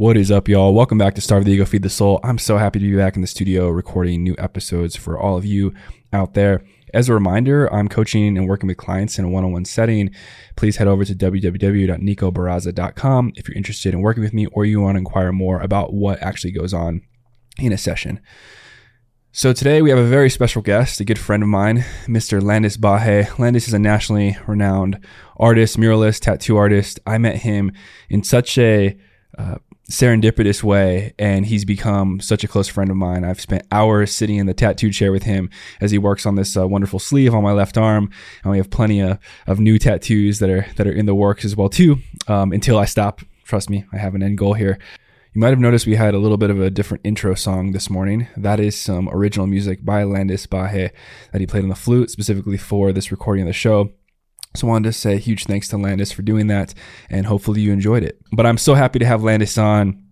[0.00, 0.72] What is up, y'all?
[0.72, 2.20] Welcome back to Starve the Ego, Feed the Soul.
[2.24, 5.44] I'm so happy to be back in the studio recording new episodes for all of
[5.44, 5.74] you
[6.10, 6.64] out there.
[6.94, 10.10] As a reminder, I'm coaching and working with clients in a one on one setting.
[10.56, 14.94] Please head over to www.nicobaraza.com if you're interested in working with me or you want
[14.94, 17.02] to inquire more about what actually goes on
[17.58, 18.22] in a session.
[19.32, 22.42] So today we have a very special guest, a good friend of mine, Mr.
[22.42, 23.38] Landis Baje.
[23.38, 24.98] Landis is a nationally renowned
[25.36, 27.00] artist, muralist, tattoo artist.
[27.06, 27.72] I met him
[28.08, 28.96] in such a
[29.36, 29.56] uh,
[29.90, 34.36] serendipitous way and he's become such a close friend of mine i've spent hours sitting
[34.36, 37.42] in the tattoo chair with him as he works on this uh, wonderful sleeve on
[37.42, 38.08] my left arm
[38.44, 39.18] and we have plenty of,
[39.48, 42.78] of new tattoos that are that are in the works as well too um, until
[42.78, 44.78] i stop trust me i have an end goal here
[45.32, 47.88] you might have noticed we had a little bit of a different intro song this
[47.88, 48.26] morning.
[48.36, 50.90] That is some original music by Landis Baje
[51.30, 53.92] that he played on the flute specifically for this recording of the show.
[54.54, 56.74] So I wanted to say huge thanks to Landis for doing that,
[57.08, 58.20] and hopefully you enjoyed it.
[58.32, 60.04] But I'm so happy to have Landis on.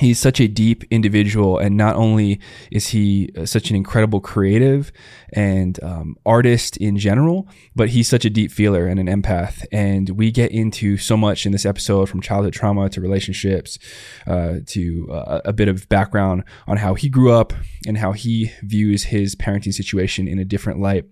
[0.00, 2.40] He's such a deep individual, and not only
[2.72, 4.90] is he uh, such an incredible creative
[5.32, 9.64] and um, artist in general, but he's such a deep feeler and an empath.
[9.70, 13.78] And we get into so much in this episode from childhood trauma to relationships
[14.26, 17.52] uh, to uh, a bit of background on how he grew up
[17.86, 21.04] and how he views his parenting situation in a different light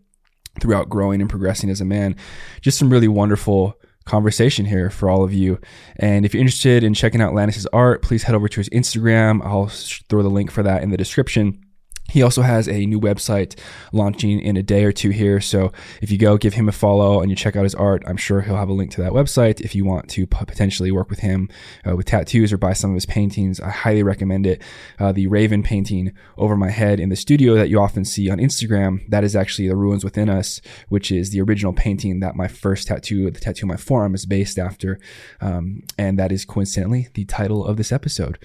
[0.60, 2.16] throughout growing and progressing as a man.
[2.60, 5.60] Just some really wonderful conversation here for all of you.
[5.96, 9.44] And if you're interested in checking out Landis's art, please head over to his Instagram.
[9.44, 11.64] I'll throw the link for that in the description.
[12.12, 13.58] He also has a new website
[13.90, 15.40] launching in a day or two here.
[15.40, 18.18] So if you go give him a follow and you check out his art, I'm
[18.18, 19.62] sure he'll have a link to that website.
[19.62, 21.48] If you want to potentially work with him
[21.88, 24.60] uh, with tattoos or buy some of his paintings, I highly recommend it.
[24.98, 28.36] Uh, the Raven painting over my head in the studio that you often see on
[28.36, 32.46] Instagram, that is actually the Ruins Within Us, which is the original painting that my
[32.46, 35.00] first tattoo, the tattoo on my forearm, is based after.
[35.40, 38.38] Um, and that is coincidentally the title of this episode.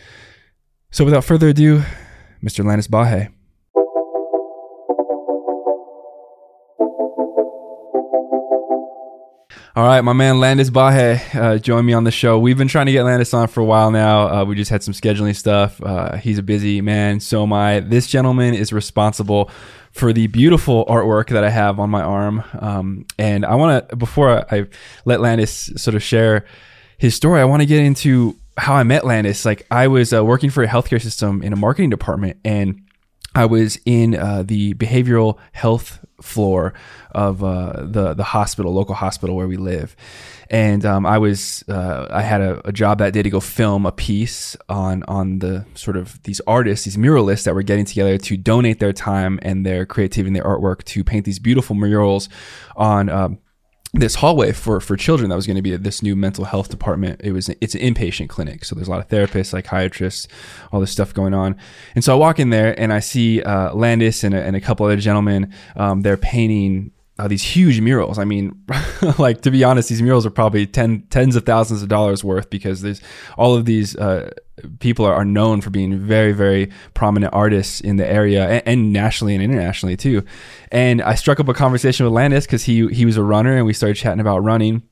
[0.90, 1.84] So without further ado,
[2.42, 2.64] Mr.
[2.64, 3.34] Landis Baje.
[9.78, 12.40] All right, my man Landis Baje uh, me on the show.
[12.40, 14.28] We've been trying to get Landis on for a while now.
[14.28, 15.80] Uh, we just had some scheduling stuff.
[15.84, 17.82] Uh, he's a busy man, so am I.
[17.82, 19.52] This gentleman is responsible
[19.92, 22.44] for the beautiful artwork that I have on my arm.
[22.58, 24.66] Um, and I want to, before I, I
[25.06, 26.46] let Landis sort of share
[26.98, 29.46] his story, I want to get into how I met Landis.
[29.46, 32.82] Like, I was uh, working for a healthcare system in a marketing department, and
[33.38, 36.74] I was in uh, the behavioral health floor
[37.12, 39.96] of uh, the the hospital, local hospital where we live,
[40.50, 43.86] and um, I was uh, I had a, a, job that day to go film
[43.86, 48.18] a piece on on the sort of these artists, these muralists that were getting together
[48.18, 52.30] to donate their time and their creativity and their artwork to paint these beautiful murals
[52.76, 53.08] on.
[53.10, 53.38] Um,
[54.00, 57.22] this hallway for for children that was going to be this new mental health department.
[57.24, 60.28] It was it's an inpatient clinic, so there's a lot of therapists, psychiatrists,
[60.72, 61.56] all this stuff going on.
[61.96, 64.62] And so I walk in there and I see uh, Landis and a, and a
[64.62, 65.54] couple other gentlemen.
[65.76, 68.20] Um, they're painting uh, these huge murals.
[68.20, 68.64] I mean,
[69.18, 72.50] like to be honest, these murals are probably ten, tens of thousands of dollars worth
[72.50, 73.02] because there's
[73.38, 74.32] all of these uh,
[74.80, 78.94] people are, are, known for being very, very prominent artists in the area and, and,
[78.94, 80.24] nationally and internationally too.
[80.72, 83.66] And I struck up a conversation with Landis because he he was a runner and
[83.66, 84.84] we started chatting about running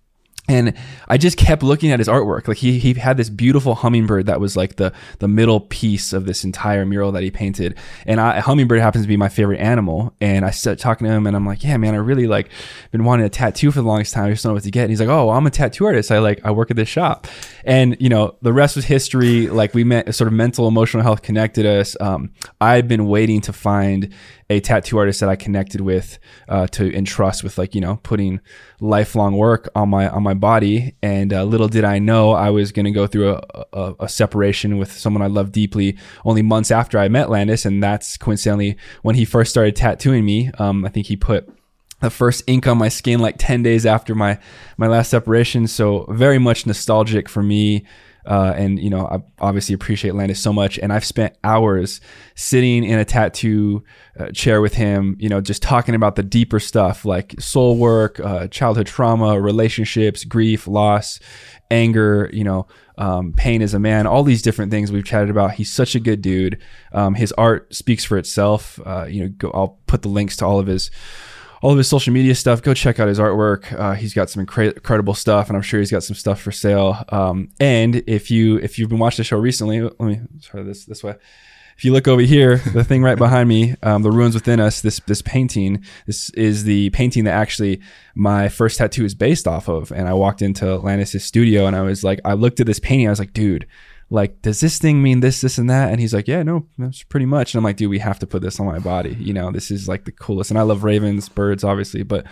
[0.48, 0.74] and
[1.08, 2.48] I just kept looking at his artwork.
[2.48, 6.26] Like he he had this beautiful hummingbird that was like the the middle piece of
[6.26, 7.78] this entire mural that he painted.
[8.06, 10.14] And I, hummingbird happens to be my favorite animal.
[10.22, 12.50] And I started talking to him, and I'm like, yeah, man, I really like
[12.92, 14.26] been wanting a tattoo for the longest time.
[14.26, 14.84] I just don't know what to get.
[14.84, 16.12] And he's like, oh, I'm a tattoo artist.
[16.12, 17.28] I like I work at this shop.
[17.64, 19.48] And you know, the rest was history.
[19.48, 21.96] Like we met, sort of mental emotional health connected us.
[22.00, 24.14] Um, I've been waiting to find
[24.50, 28.40] a tattoo artist that I connected with uh, to entrust with like you know putting
[28.80, 30.96] lifelong work on my on my body.
[31.02, 34.10] And uh, little did I know I was going to go through a, a, a,
[34.10, 38.78] separation with someone I love deeply only months after I met Landis, and that's coincidentally
[39.02, 40.52] when he first started tattooing me.
[40.60, 41.50] Um, I think he put
[42.02, 44.38] the first ink on my skin like 10 days after my
[44.78, 47.86] my last separation so very much nostalgic for me
[48.26, 52.02] uh, and you know, I obviously appreciate Landis so much, and I've spent hours
[52.36, 53.84] sitting in a tattoo
[54.20, 58.20] uh, chair with him, you know, just talking about the deeper stuff like soul work,
[58.20, 61.20] uh, childhood trauma, relationships, grief, loss,
[61.70, 62.68] anger, you know,
[62.98, 65.54] um, pain as a man, all these different things we've chatted about.
[65.54, 66.62] He's such a good dude.
[66.94, 68.80] Um, his art speaks for itself.
[68.86, 70.92] Uh, you know, go, I'll put the links to all of his
[71.62, 72.62] all of his social media stuff.
[72.62, 73.72] Go check out his artwork.
[73.74, 76.52] Uh, he's got some incre- incredible stuff, and I'm sure he's got some stuff for
[76.52, 77.04] sale.
[77.10, 80.86] Um, and if you if you've been watching the show recently, let me try this
[80.86, 81.16] this way.
[81.78, 84.82] If you look over here, the thing right behind me, um, the ruins within us.
[84.82, 85.84] This this painting.
[86.06, 87.82] This is the painting that actually
[88.16, 89.92] my first tattoo is based off of.
[89.92, 93.08] And I walked into Landis's studio, and I was like, I looked at this painting.
[93.08, 93.68] I was like, dude
[94.10, 95.92] like, does this thing mean this, this, and that?
[95.92, 97.54] And he's like, yeah, no, that's pretty much.
[97.54, 99.16] And I'm like, dude, we have to put this on my body.
[99.20, 100.52] You know, this is like the coolest.
[100.52, 102.26] And I love ravens, birds, obviously, but,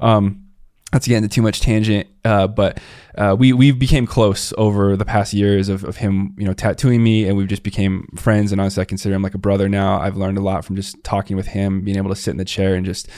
[0.00, 0.50] um,
[0.92, 2.80] get into too much tangent, uh, but
[3.16, 7.02] uh, we we became close over the past years of, of him, you know, tattooing
[7.02, 8.50] me, and we've just became friends.
[8.50, 10.00] And honestly, I consider him like a brother now.
[10.00, 12.44] I've learned a lot from just talking with him, being able to sit in the
[12.44, 13.08] chair and just,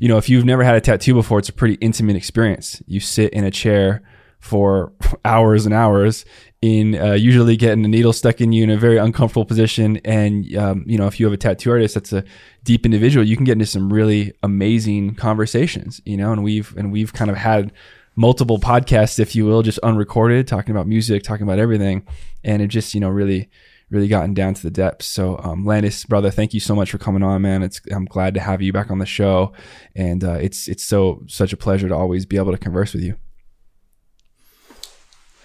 [0.00, 2.82] you know, if you've never had a tattoo before, it's a pretty intimate experience.
[2.86, 4.02] You sit in a chair
[4.40, 4.92] for
[5.24, 6.24] hours and hours
[6.60, 9.98] in uh, usually getting a needle stuck in you in a very uncomfortable position.
[9.98, 12.24] And, um, you know, if you have a tattoo artist that's a
[12.64, 16.90] deep individual, you can get into some really amazing conversations, you know, and we've, and
[16.90, 17.72] we've kind of had
[18.16, 22.04] multiple podcasts, if you will, just unrecorded, talking about music, talking about everything.
[22.42, 23.48] And it just, you know, really,
[23.90, 25.06] really gotten down to the depths.
[25.06, 27.62] So, um, Landis, brother, thank you so much for coming on, man.
[27.62, 29.52] It's, I'm glad to have you back on the show.
[29.94, 33.04] And, uh, it's, it's so, such a pleasure to always be able to converse with
[33.04, 33.14] you.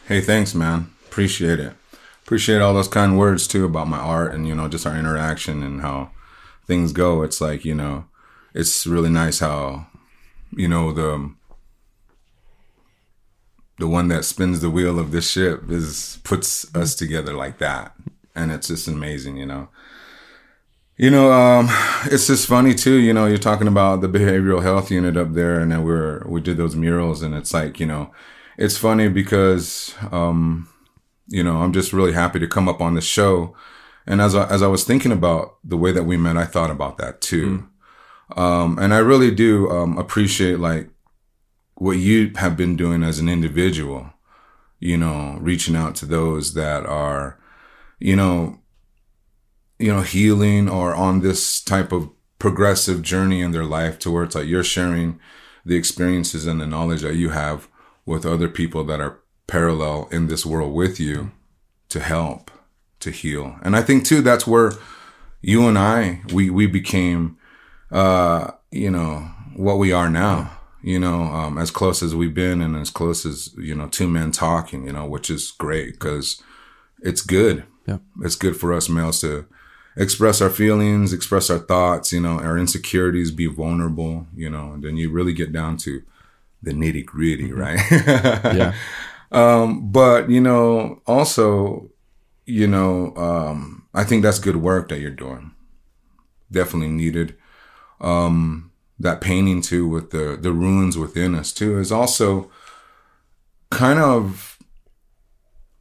[0.08, 1.74] Hey, thanks, man appreciate it.
[2.24, 5.62] Appreciate all those kind words too about my art and you know just our interaction
[5.62, 6.10] and how
[6.66, 7.22] things go.
[7.22, 8.06] It's like you know,
[8.56, 9.86] it's really nice how
[10.52, 11.32] you know the
[13.78, 17.94] the one that spins the wheel of this ship is puts us together like that,
[18.34, 19.70] and it's just amazing, you know.
[20.98, 21.68] You know, um,
[22.06, 22.96] it's just funny too.
[22.96, 26.42] You know, you're talking about the behavioral health unit up there, and then we're we
[26.42, 28.12] did those murals, and it's like you know,
[28.58, 30.70] it's funny because um,
[31.34, 33.56] you know, I'm just really happy to come up on the show.
[34.06, 36.70] And as I, as I was thinking about the way that we met, I thought
[36.70, 37.68] about that too.
[38.30, 38.40] Mm.
[38.40, 40.92] Um, and I really do um, appreciate like
[41.74, 44.14] what you have been doing as an individual,
[44.80, 47.40] you know, reaching out to those that are,
[47.98, 48.60] you know,
[49.80, 54.24] you know, healing or on this type of progressive journey in their life to where
[54.24, 55.20] it's like you're sharing
[55.66, 57.68] the experiences and the knowledge that you have
[58.06, 61.32] with other people that are parallel in this world with you
[61.90, 62.52] to help
[63.00, 63.58] to heal.
[63.62, 64.72] And i think too that's where
[65.42, 67.38] you and i we we became
[67.92, 72.62] uh you know what we are now you know um as close as we've been
[72.62, 76.42] and as close as you know two men talking you know which is great because
[77.04, 77.66] it's good.
[77.86, 77.98] Yeah.
[78.22, 79.46] It's good for us males to
[79.98, 84.84] express our feelings express our thoughts you know our insecurities be vulnerable you know and
[84.84, 86.02] then you really get down to
[86.64, 87.60] the nitty gritty mm-hmm.
[87.60, 88.56] right?
[88.58, 88.74] Yeah
[89.34, 91.90] um, but you know, also,
[92.46, 95.52] you know, um, I think that's good work that you're doing.
[96.52, 97.36] Definitely needed.
[98.00, 102.52] Um, that painting too with the the ruins within us too is also
[103.70, 104.60] kind of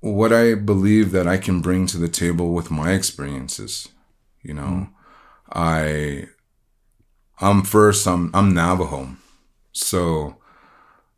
[0.00, 3.88] what I believe that I can bring to the table with my experiences.
[4.42, 4.90] You know, mm.
[5.52, 6.28] I
[7.40, 9.16] I'm first I'm I'm Navajo.
[9.72, 10.36] So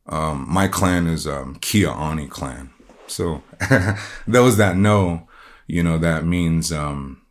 [0.06, 2.70] um, my clan is um, Kia'ani clan.
[3.06, 3.42] So
[4.26, 5.28] those that know,
[5.66, 7.22] you know, that means um,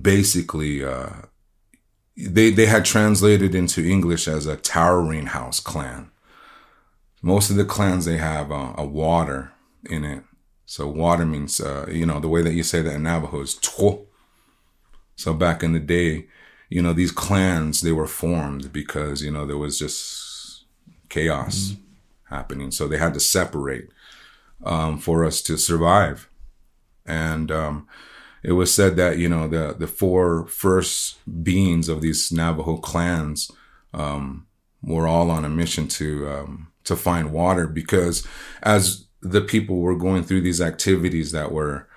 [0.00, 1.10] basically uh,
[2.16, 6.10] they they had translated into English as a towering house clan.
[7.22, 9.52] Most of the clans they have uh, a water
[9.88, 10.22] in it.
[10.64, 13.54] So water means uh, you know the way that you say that in Navajo is
[13.54, 14.06] two.
[15.14, 16.26] So back in the day,
[16.68, 20.25] you know these clans they were formed because you know there was just
[21.08, 22.34] chaos mm-hmm.
[22.34, 22.70] happening.
[22.70, 23.88] So they had to separate
[24.64, 26.28] um, for us to survive.
[27.04, 27.88] And um,
[28.42, 33.50] it was said that you know the the four first beings of these Navajo clans
[33.92, 34.46] um,
[34.82, 38.26] were all on a mission to um, to find water because
[38.62, 41.88] as the people were going through these activities that were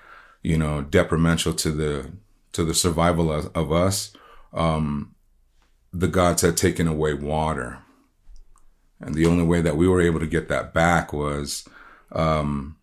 [0.42, 2.10] you know detrimental to the
[2.52, 4.12] to the survival of, of us
[4.52, 5.14] um,
[5.92, 7.78] the gods had taken away water
[9.00, 11.66] and the only way that we were able to get that back was
[12.12, 12.76] um,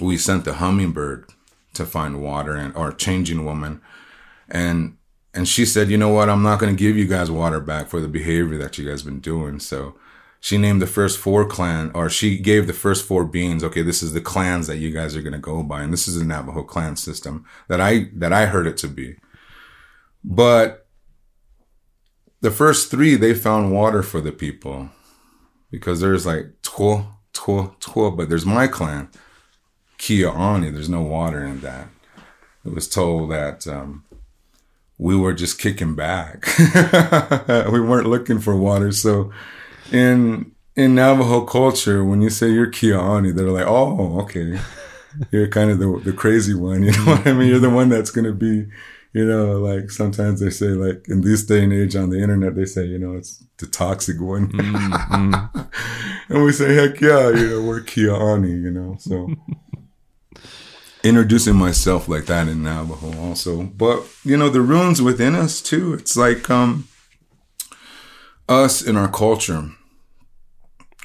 [0.00, 1.30] we sent the hummingbird
[1.74, 3.80] to find water and or changing woman.
[4.48, 4.96] And
[5.32, 6.30] and she said you know what?
[6.30, 9.02] I'm not going to give you guys water back for the behavior that you guys
[9.02, 9.58] been doing.
[9.58, 9.96] So
[10.40, 14.02] she named the first four clan or she gave the first four beings okay this
[14.02, 15.82] is the clans that you guys are going to go by.
[15.82, 19.16] And this is the navajo clan system that i that i heard it to be.
[20.22, 20.83] But
[22.44, 24.90] the first three they found water for the people
[25.70, 29.08] because there's like Twa, Twa, Twa, but there's my clan,
[29.98, 30.70] Kia'ani.
[30.70, 31.88] There's no water in that.
[32.66, 34.04] It was told that um,
[34.98, 36.46] we were just kicking back.
[37.72, 38.92] we weren't looking for water.
[38.92, 39.32] So
[39.90, 44.60] in in Navajo culture, when you say you're Kia'ani, they're like, oh, okay.
[45.30, 46.82] You're kind of the, the crazy one.
[46.82, 47.48] You know what I mean?
[47.48, 48.66] You're the one that's going to be
[49.14, 52.56] you know, like sometimes they say, like in this day and age on the internet,
[52.56, 54.50] they say, you know, it's the toxic one.
[54.52, 55.68] Mm-hmm.
[56.34, 59.30] and we say, heck yeah, you know, we're Kia'ani, you know, so.
[61.04, 63.64] introducing myself like that in Navajo also.
[63.64, 65.94] But you know, the ruins within us too.
[65.94, 66.88] It's like um
[68.48, 69.70] us in our culture,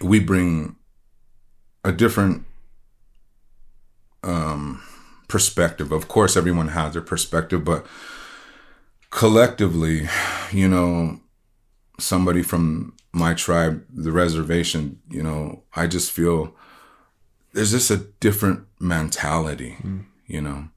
[0.01, 0.77] we bring
[1.83, 2.45] a different
[4.23, 4.81] um
[5.29, 5.93] perspective.
[5.93, 7.86] Of course everyone has their perspective, but
[9.09, 10.09] collectively,
[10.51, 11.21] you know,
[12.00, 16.55] somebody from my tribe, the reservation, you know, I just feel
[17.53, 20.05] there's just a different mentality, mm.
[20.27, 20.69] you know.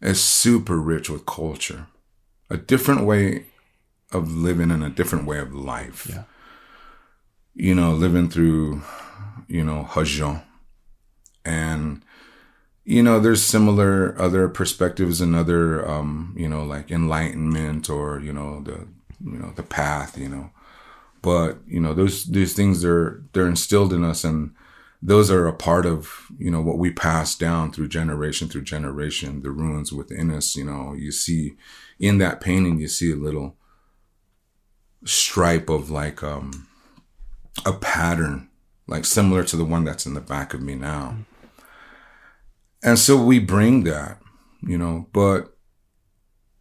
[0.00, 1.86] It's super rich with culture,
[2.50, 3.46] a different way
[4.12, 6.06] of living and a different way of life.
[6.08, 6.24] Yeah.
[7.54, 8.82] You know, living through,
[9.48, 10.42] you know, Hajan.
[11.44, 12.03] And,
[12.84, 18.32] you know, there's similar other perspectives and other, um, you know, like enlightenment or, you
[18.32, 18.86] know, the,
[19.24, 20.50] you know, the path, you know.
[21.22, 24.54] But, you know, those, those things are, they're instilled in us and,
[25.06, 29.42] those are a part of you know what we pass down through generation through generation
[29.42, 31.54] the ruins within us you know you see
[32.00, 33.54] in that painting you see a little
[35.04, 36.66] stripe of like um
[37.66, 38.48] a pattern
[38.86, 41.18] like similar to the one that's in the back of me now
[42.84, 44.20] and so we bring that
[44.62, 45.56] you know but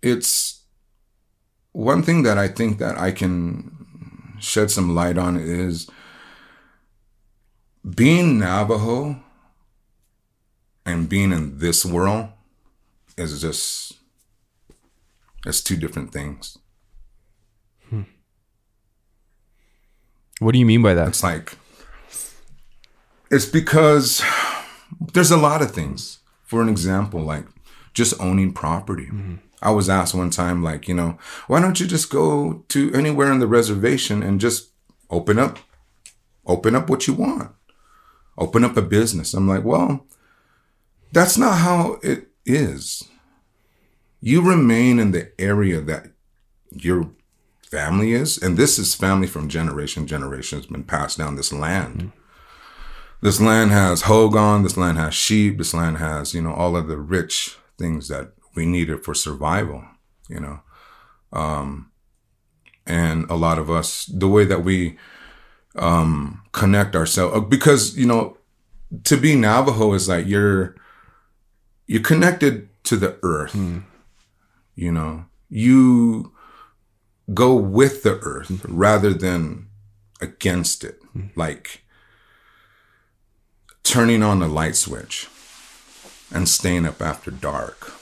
[0.02, 0.64] it's
[1.72, 3.74] one thing that i think that i can
[4.40, 5.90] shed some light on is
[7.96, 9.22] being Navajo
[10.86, 12.30] and being in this world
[13.18, 13.94] is just
[15.46, 16.58] it's two different things.
[17.90, 18.04] Hmm.
[20.40, 21.10] What do you mean by that?
[21.10, 21.58] It's like
[23.30, 24.22] it's because
[25.14, 26.20] there's a lot of things.
[26.44, 27.46] For an example, like
[27.94, 29.06] just owning property.
[29.08, 29.36] Mm-hmm.
[29.62, 31.18] I was asked one time, like, you know,
[31.48, 34.72] why don't you just go to anywhere in the reservation and just
[35.10, 35.60] open up,
[36.46, 37.52] open up what you want?
[38.38, 39.34] open up a business.
[39.34, 40.06] I'm like, well,
[41.12, 43.04] that's not how it is.
[44.22, 46.08] You remain in the area that
[46.72, 47.12] your
[47.70, 51.98] family is, and this is family from generation generation has been passed down this land.
[51.98, 52.20] Mm-hmm.
[53.24, 56.88] This land has hogan, this land has sheep, this land has, you know, all of
[56.88, 59.86] the rich things that we needed for survival,
[60.28, 60.60] you know.
[61.32, 61.90] Um,
[62.86, 64.98] and a lot of us, the way that we
[65.76, 68.38] um, connect ourselves uh, because you know
[69.06, 70.76] to be Navajo is like you're
[71.88, 73.54] you're connected to the earth.
[73.54, 73.84] Mm.
[74.76, 76.34] You know, you
[77.34, 79.68] go with the earth rather than
[80.22, 81.00] against it.
[81.16, 81.32] Mm.
[81.36, 81.83] Like
[83.84, 85.28] turning on the light switch
[86.34, 87.94] and staying up after dark.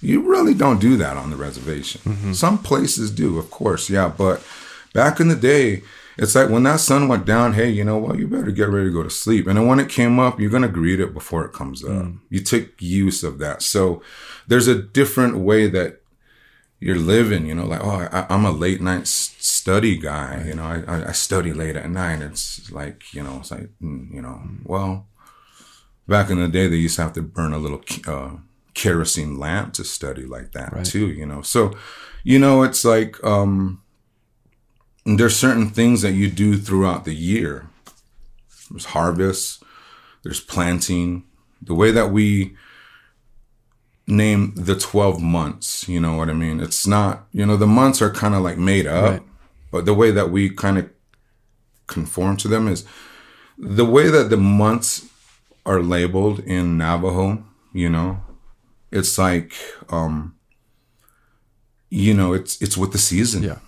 [0.00, 2.00] You really don't do that on the reservation.
[2.04, 2.32] Mm-hmm.
[2.32, 4.42] Some places do, of course, yeah, but
[4.94, 5.82] back in the day,
[6.16, 8.18] it's like when that sun went down, hey, you know what?
[8.18, 9.46] You better get ready to go to sleep.
[9.46, 11.90] And then when it came up, you're going to greet it before it comes up.
[11.90, 12.18] Mm.
[12.28, 13.62] You took use of that.
[13.62, 14.02] So
[14.48, 16.00] there's a different way that
[16.80, 20.44] you're living, you know, like, oh, I, am a late night study guy.
[20.46, 22.22] You know, I, I study late at night.
[22.22, 25.06] It's like, you know, it's like, mm, you know, well,
[26.06, 28.36] back in the day, they used to have to burn a little uh,
[28.74, 30.84] kerosene lamp to study like that right.
[30.84, 31.42] too, you know.
[31.42, 31.76] So,
[32.22, 33.82] you know, it's like, um,
[35.04, 37.68] there's certain things that you do throughout the year.
[38.70, 39.64] There's harvest,
[40.22, 41.24] there's planting.
[41.60, 42.56] The way that we
[44.08, 46.60] name the 12 months, you know what I mean?
[46.60, 49.22] It's not, you know, the months are kind of like made up, right.
[49.70, 50.90] but the way that we kind of
[51.86, 52.84] conform to them is
[53.58, 55.06] the way that the months
[55.66, 58.20] are labeled in Navajo, you know,
[58.90, 59.52] it's like,
[59.90, 60.34] um,
[61.90, 63.42] you know, it's, it's with the season.
[63.42, 63.58] Yeah.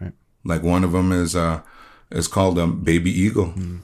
[0.00, 0.12] Right.
[0.44, 1.62] Like one of them is uh
[2.10, 3.52] is called um baby eagle.
[3.56, 3.80] Mm.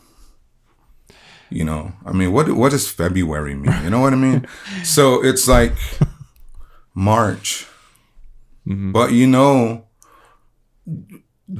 [1.52, 3.74] You know, I mean, what what does February mean?
[3.84, 4.46] You know what I mean?
[4.84, 5.72] so it's like
[6.94, 7.66] March,
[8.66, 8.92] mm-hmm.
[8.92, 9.86] but you know,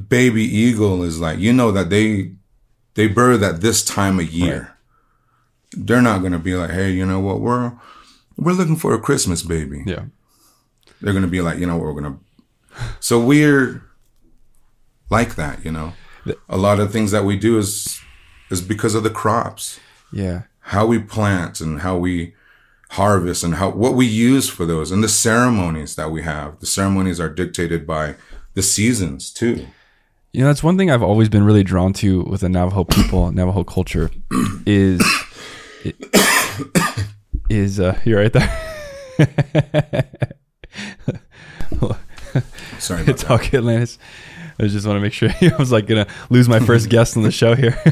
[0.09, 2.33] baby eagle is like you know that they
[2.95, 4.61] they birth at this time of year.
[4.61, 5.87] Right.
[5.87, 7.41] They're not gonna be like, hey, you know what?
[7.41, 7.73] We're
[8.37, 9.83] we're looking for a Christmas baby.
[9.87, 10.05] Yeah.
[11.01, 12.19] They're gonna be like, you know, what, we're gonna.
[13.01, 13.83] So we're
[15.11, 15.95] like that, you know.
[16.49, 18.01] A lot of things that we do is
[18.51, 19.81] is because of the crops.
[20.13, 20.43] Yeah.
[20.61, 22.35] How we plant and how we
[22.91, 26.61] harvest and how what we use for those and the ceremonies that we have.
[26.61, 28.17] The ceremonies are dictated by
[28.55, 29.67] the seasons too.
[30.33, 33.33] You know, that's one thing I've always been really drawn to with the Navajo people,
[33.35, 34.11] Navajo culture,
[34.67, 35.03] is
[37.51, 38.49] is uh, you're right there.
[42.79, 43.99] Sorry, about it's all good, Atlantis
[44.63, 47.25] I just want to make sure I was like gonna lose my first guest on
[47.25, 47.71] the show here.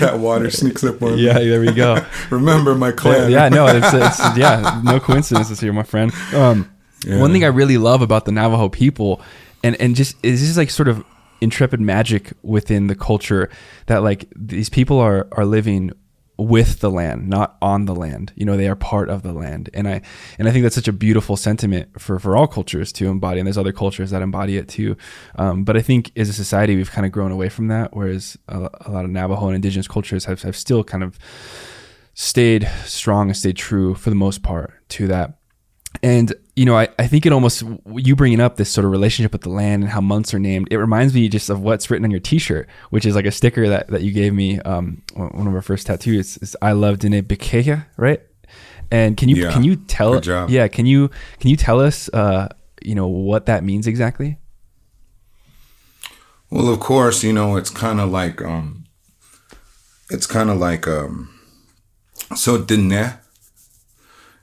[0.00, 1.48] that water sneaks up on yeah, me.
[1.48, 2.04] there we go.
[2.30, 3.30] Remember my clan.
[3.30, 6.12] Yeah, no, it's, it's yeah, no coincidences here, my friend.
[6.34, 6.70] Um,
[7.04, 7.20] Yeah.
[7.20, 9.20] One thing I really love about the Navajo people,
[9.62, 11.04] and and just is just like sort of
[11.40, 13.50] intrepid magic within the culture
[13.86, 15.92] that like these people are are living
[16.38, 18.32] with the land, not on the land.
[18.36, 20.02] You know, they are part of the land, and I
[20.38, 23.40] and I think that's such a beautiful sentiment for for all cultures to embody.
[23.40, 24.96] And there's other cultures that embody it too.
[25.36, 27.94] Um, but I think as a society, we've kind of grown away from that.
[27.96, 31.18] Whereas a, a lot of Navajo and indigenous cultures have have still kind of
[32.14, 35.38] stayed strong and stayed true for the most part to that.
[36.02, 37.62] And you know, I, I think it almost
[37.94, 40.68] you bringing up this sort of relationship with the land and how months are named.
[40.70, 43.68] It reminds me just of what's written on your T-shirt, which is like a sticker
[43.68, 44.60] that, that you gave me.
[44.60, 46.36] Um, one of our first tattoos.
[46.38, 48.20] Is, I love Dine Bikeya, right?
[48.90, 49.52] And can you Yeah.
[49.52, 50.20] can you tell?
[50.48, 51.10] Yeah, can you
[51.40, 52.48] can you tell us, uh,
[52.82, 54.38] you know, what that means exactly?
[56.50, 58.84] Well, of course, you know, it's kind of like, um,
[60.08, 61.28] it's kind of like, um,
[62.36, 63.18] so Dene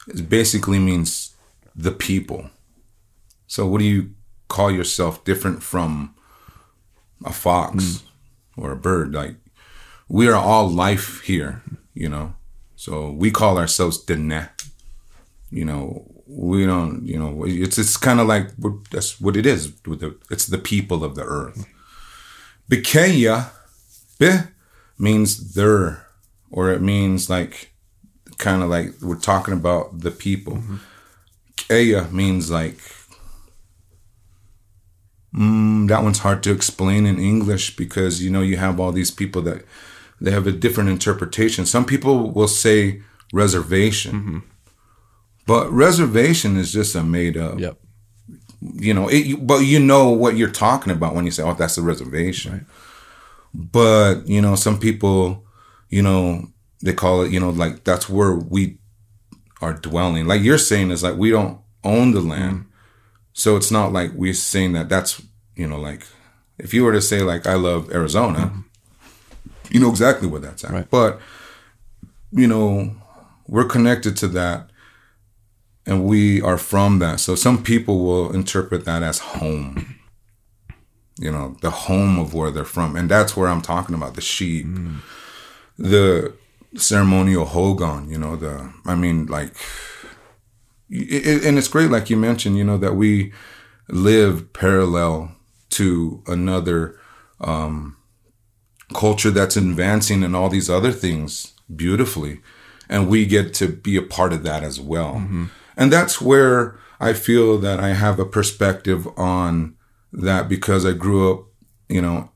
[0.10, 1.33] it basically means
[1.76, 2.50] the people.
[3.48, 4.12] So what do you
[4.48, 6.16] call yourself different from
[7.26, 8.02] a fox
[8.56, 8.62] hmm.
[8.62, 9.14] or a bird?
[9.14, 9.36] Like,
[10.08, 11.64] we are all life here,
[11.94, 12.36] you know?
[12.76, 14.50] So we call ourselves Dene.
[15.50, 18.50] You know, we don't, you know, it's, it's kind of like,
[18.92, 19.72] that's what it is.
[19.86, 21.66] with the- It's the people of the earth.
[22.70, 23.52] Bikeya,
[24.20, 24.32] be
[24.98, 26.08] means there,
[26.50, 27.74] or it means like
[28.38, 30.54] kind of like we're talking about the people.
[30.54, 30.76] Mm-hmm.
[31.58, 32.78] Keya means like
[35.34, 39.12] mm, that one's hard to explain in English because you know you have all these
[39.12, 39.66] people that
[40.22, 41.66] they have a different interpretation.
[41.66, 43.02] Some people will say
[43.34, 44.44] reservation,
[45.48, 47.60] but reservation is just a made up.
[47.60, 47.78] Yep.
[48.62, 51.78] you know it, but you know what you're talking about when you say oh that's
[51.78, 52.66] a reservation.
[53.54, 55.46] But you know some people
[55.90, 56.48] you know
[56.82, 58.78] they call it you know like that's where we
[59.64, 62.66] are dwelling like you're saying is like we don't own the land
[63.34, 65.22] so it's not like we're saying that that's
[65.56, 66.06] you know like
[66.58, 68.52] if you were to say like i love arizona
[69.70, 70.90] you know exactly where that's at Right.
[70.90, 71.20] but
[72.32, 72.96] you know
[73.48, 74.70] we're connected to that
[75.86, 77.20] and we are from that.
[77.20, 79.96] So some people will interpret that as home.
[81.20, 82.96] You know, the home of where they're from.
[82.96, 84.98] And that's where I'm talking about the sheep, mm.
[85.78, 86.34] the
[86.76, 89.56] ceremonial hogan, you know, the, I mean, like,
[90.90, 93.34] it, and it's great, like you mentioned, you know, that we
[93.90, 95.36] live parallel
[95.70, 97.00] to another
[97.42, 97.98] um,
[98.94, 102.42] culture that's advancing and all these other things beautifully.
[102.90, 105.16] And we get to be a part of that as well.
[105.76, 109.76] And that's where I feel that I have a perspective on
[110.12, 111.46] that because I grew up,
[111.90, 112.30] you know,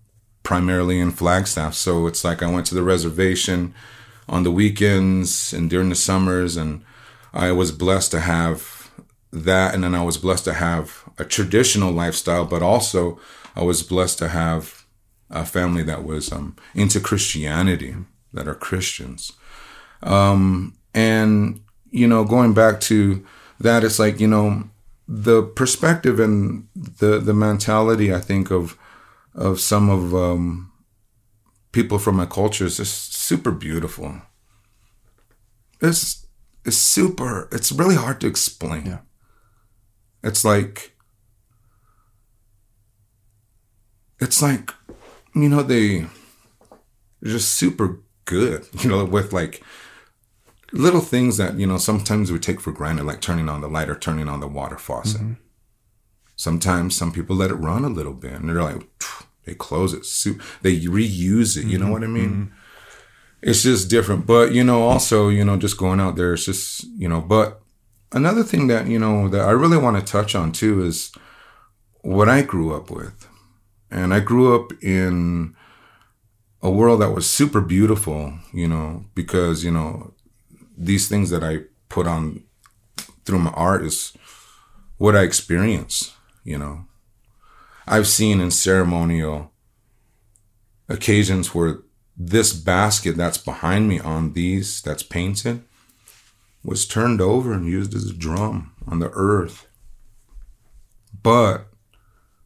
[0.44, 1.74] primarily in Flagstaff.
[1.74, 3.74] So it's like I went to the reservation
[4.28, 6.84] on the weekends and during the summers, and
[7.34, 8.92] I was blessed to have
[9.32, 9.74] that.
[9.74, 13.20] And then I was blessed to have a traditional lifestyle, but also
[13.56, 14.86] I was blessed to have
[15.30, 17.96] a family that was um, into Christianity,
[18.34, 19.34] that are Christians.
[20.04, 21.62] Um, and,
[21.92, 23.26] you know, going back to
[23.60, 24.70] that, it's like, you know,
[25.08, 28.78] the perspective and the, the mentality, I think, of,
[29.34, 30.72] of some of um,
[31.78, 34.20] people from my culture is just super beautiful.
[35.80, 36.26] It's,
[36.66, 38.88] it's super, it's really hard to explain.
[38.88, 39.00] Yeah.
[40.24, 40.98] It's like,
[44.20, 44.74] it's like,
[45.36, 46.08] you know, they,
[47.22, 49.62] they're just super good, you know, with like
[50.74, 53.88] little things that, you know, sometimes we take for granted, like turning on the light
[53.88, 55.22] or turning on the water faucet.
[55.22, 55.34] Mm-hmm.
[56.36, 59.94] Sometimes some people let it run a little bit and they're like, "Phew," they close
[59.94, 60.06] it,
[60.62, 61.66] they reuse it.
[61.66, 62.30] You know mm-hmm, what I mean?
[62.30, 62.54] Mm-hmm.
[63.42, 64.28] It's just different.
[64.28, 67.62] But, you know, also, you know, just going out there, it's just, you know, but
[68.12, 71.12] another thing that, you know, that I really want to touch on too is
[72.02, 73.28] what I grew up with.
[73.90, 75.56] And I grew up in
[76.62, 80.14] a world that was super beautiful, you know, because, you know,
[80.78, 82.44] these things that I put on
[83.24, 84.14] through my art is
[84.98, 86.87] what I experience, you know.
[87.88, 89.52] I've seen in ceremonial
[90.90, 91.80] occasions where
[92.18, 95.64] this basket that's behind me on these that's painted
[96.64, 99.68] was turned over and used as a drum on the earth.
[101.24, 101.68] But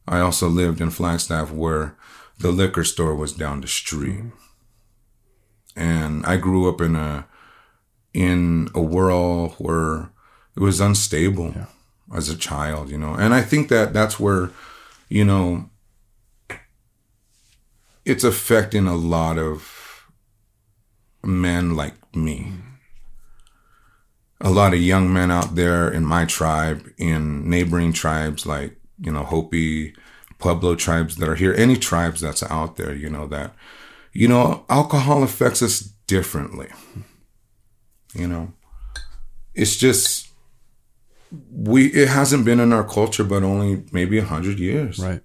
[0.07, 1.95] I also lived in Flagstaff where
[2.39, 4.25] the liquor store was down the street.
[5.75, 7.27] And I grew up in a
[8.13, 10.11] in a world where
[10.55, 11.55] it was unstable
[12.13, 13.13] as a child, you know.
[13.13, 14.51] And I think that that's where
[15.11, 15.69] you know,
[18.05, 20.09] it's affecting a lot of
[21.21, 22.53] men like me.
[24.39, 29.11] A lot of young men out there in my tribe, in neighboring tribes like, you
[29.11, 29.93] know, Hopi,
[30.39, 33.53] Pueblo tribes that are here, any tribes that's out there, you know, that,
[34.13, 36.69] you know, alcohol affects us differently.
[38.13, 38.53] You know,
[39.53, 40.30] it's just,
[41.51, 44.99] we, it hasn't been in our culture, but only maybe a hundred years.
[44.99, 45.21] Right.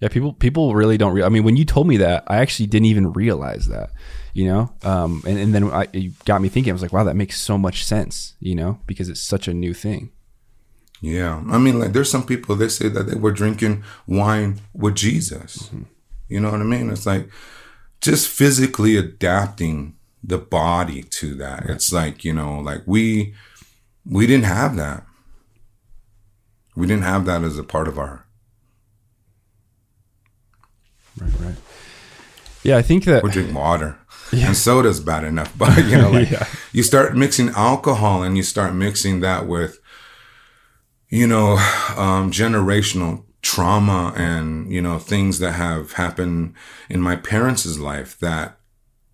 [0.00, 1.14] Yeah, people people really don't.
[1.14, 3.90] Re- I mean, when you told me that, I actually didn't even realize that.
[4.34, 6.70] You know, um, and and then I, it got me thinking.
[6.70, 8.34] I was like, wow, that makes so much sense.
[8.38, 10.10] You know, because it's such a new thing.
[11.00, 14.96] Yeah, I mean, like there's some people they say that they were drinking wine with
[14.96, 15.58] Jesus.
[15.64, 15.82] Mm-hmm.
[16.28, 16.90] You know what I mean?
[16.90, 17.30] It's like
[18.02, 21.62] just physically adapting the body to that.
[21.62, 21.70] Right.
[21.70, 23.34] It's like you know, like we
[24.08, 25.04] we didn't have that.
[26.74, 28.26] We didn't have that as a part of our
[31.20, 31.56] right, right.
[32.62, 33.98] Yeah, I think that we drink water.
[34.32, 34.48] Yeah.
[34.48, 36.48] And soda's bad enough, but you know, like yeah.
[36.72, 39.78] you start mixing alcohol and you start mixing that with,
[41.08, 41.52] you know,
[41.96, 46.52] um, generational trauma and you know things that have happened
[46.88, 48.58] in my parents' life that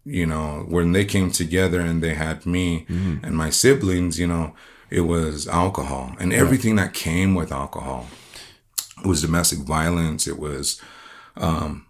[0.07, 3.23] you know when they came together and they had me mm.
[3.23, 4.55] and my siblings you know
[4.93, 8.07] it was alcohol and everything that came with alcohol
[8.99, 10.81] it was domestic violence it was
[11.37, 11.87] um,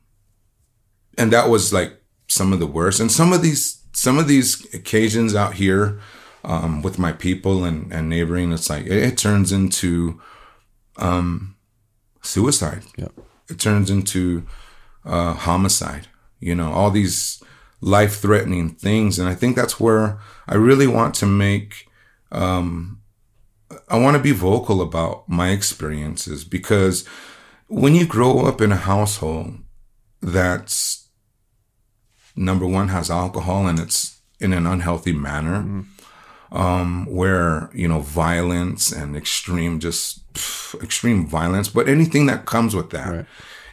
[1.19, 3.01] and that was like some of the worst.
[3.01, 6.01] And some of these some of these occasions out here
[6.45, 10.21] um, with my people and, and neighboring, it's like it, it turns into
[10.97, 11.57] um,
[12.23, 12.83] suicide.
[12.97, 13.13] Yep.
[13.51, 14.47] It turns into
[15.05, 16.09] uh, homicide.
[16.41, 17.43] You know, all these
[17.81, 21.89] life threatening things, and I think that's where I really want to make.
[22.33, 23.01] Um,
[23.89, 27.07] I want to be vocal about my experiences because
[27.69, 29.55] when you grow up in a household
[30.21, 31.09] that's
[32.37, 35.87] number one has alcohol and it's in an unhealthy manner mm
[36.53, 42.77] um, where you know violence and extreme just pff, extreme violence but anything that comes
[42.77, 43.09] with that.
[43.09, 43.27] Right.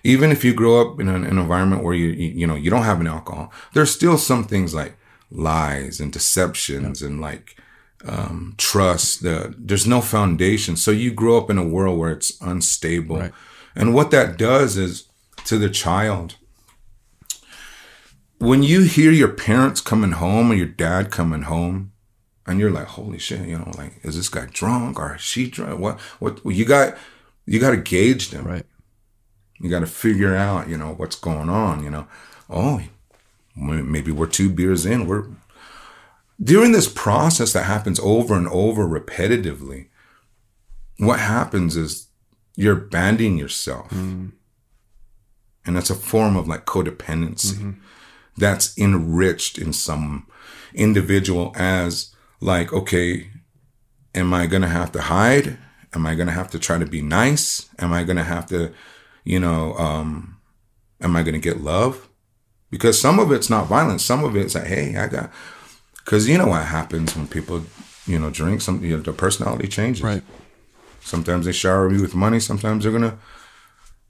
[0.03, 2.69] even if you grow up in an, an environment where you, you, you know you
[2.69, 4.97] don't have an alcohol there's still some things like
[5.29, 7.57] lies and deceptions and like
[8.05, 12.39] um, trust the, there's no foundation so you grow up in a world where it's
[12.41, 13.33] unstable right.
[13.75, 15.07] and what that does is
[15.45, 16.35] to the child
[18.39, 21.91] when you hear your parents coming home or your dad coming home,
[22.47, 25.49] and you're like, holy shit, you know, like, is this guy drunk or is she
[25.49, 25.79] drunk?
[25.79, 26.97] What, what, you got,
[27.45, 28.45] you got to gauge them.
[28.45, 28.65] Right.
[29.59, 32.07] You got to figure out, you know, what's going on, you know.
[32.49, 32.81] Oh,
[33.55, 35.05] maybe we're two beers in.
[35.05, 35.25] We're,
[36.41, 39.87] during this process that happens over and over repetitively,
[40.97, 42.07] what happens is
[42.55, 43.89] you're banding yourself.
[43.89, 44.33] Mm.
[45.65, 47.55] And that's a form of like codependency.
[47.55, 47.71] Mm-hmm
[48.39, 50.25] that's enriched in some
[50.73, 53.29] individual as like, okay,
[54.15, 55.57] am I going to have to hide?
[55.93, 57.69] Am I going to have to try to be nice?
[57.79, 58.73] Am I going to have to,
[59.23, 60.37] you know, um,
[61.01, 62.09] am I going to get love?
[62.71, 64.05] Because some of it's not violence.
[64.05, 65.31] Some of it's like, hey, I got,
[66.03, 67.63] because you know what happens when people,
[68.05, 68.61] you know, drink.
[68.61, 70.03] Some you know, the personality changes.
[70.03, 70.23] Right.
[71.01, 72.39] Sometimes they shower me with money.
[72.39, 73.17] Sometimes they're gonna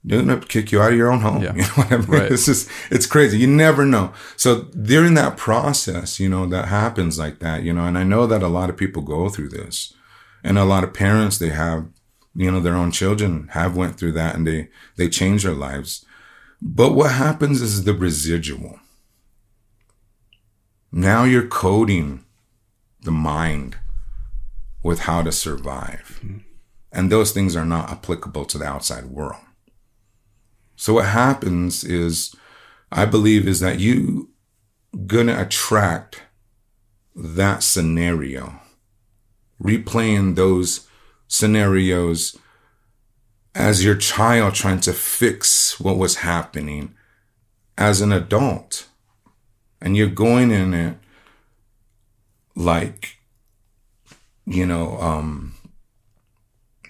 [0.02, 1.42] they're gonna kick you out of your own home.
[1.42, 1.52] Yeah.
[1.56, 2.06] You know what I mean?
[2.06, 2.32] Right.
[2.32, 3.38] It's just it's crazy.
[3.38, 4.12] You never know.
[4.36, 8.26] So during that process, you know, that happens like that, you know, and I know
[8.26, 9.94] that a lot of people go through this.
[10.42, 11.86] And a lot of parents they have,
[12.34, 16.04] you know, their own children have went through that and they they change their lives.
[16.62, 18.78] But what happens is the residual.
[20.92, 22.24] Now you're coding
[23.02, 23.76] the mind
[24.82, 26.20] with how to survive.
[26.24, 26.38] Mm-hmm.
[26.92, 29.40] And those things are not applicable to the outside world.
[30.74, 32.34] So what happens is,
[32.90, 34.30] I believe, is that you
[35.06, 36.22] gonna attract
[37.14, 38.60] that scenario,
[39.62, 40.88] replaying those
[41.28, 42.36] scenarios
[43.54, 46.94] as your child trying to fix what was happening
[47.76, 48.88] as an adult.
[49.80, 50.96] And you're going in it
[52.54, 53.16] like,
[54.46, 55.54] you know, um,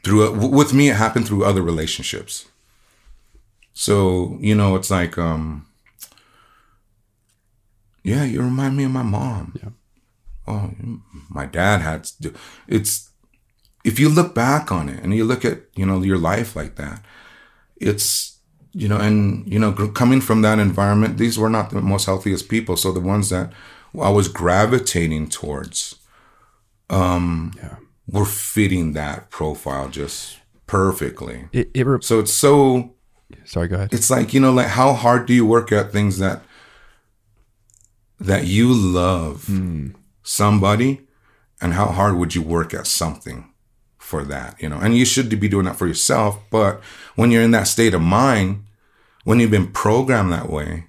[0.03, 2.49] through, with me, it happened through other relationships.
[3.73, 5.67] So, you know, it's like, um,
[8.03, 9.55] yeah, you remind me of my mom.
[9.63, 9.71] Yeah.
[10.47, 10.73] Oh,
[11.29, 12.35] my dad had to do
[12.67, 13.11] it's
[13.85, 16.77] if you look back on it and you look at, you know, your life like
[16.77, 17.03] that,
[17.77, 18.40] it's,
[18.73, 22.49] you know, and, you know, coming from that environment, these were not the most healthiest
[22.49, 22.77] people.
[22.77, 23.53] So the ones that
[24.01, 25.97] I was gravitating towards,
[26.89, 27.77] um, yeah.
[28.07, 31.49] were fitting that profile just perfectly.
[31.53, 32.95] It, it re- So it's so
[33.45, 33.93] sorry, go ahead.
[33.93, 36.43] it's like you know like how hard do you work at things that
[38.19, 39.49] that you love
[40.23, 41.01] somebody
[41.61, 43.50] and how hard would you work at something
[44.11, 46.81] for that you know and you should be doing that for yourself but
[47.15, 48.65] when you're in that state of mind
[49.25, 50.85] when you've been programmed that way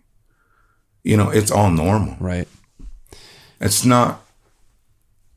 [1.04, 2.48] you know it's all normal Right.
[3.60, 4.22] it's not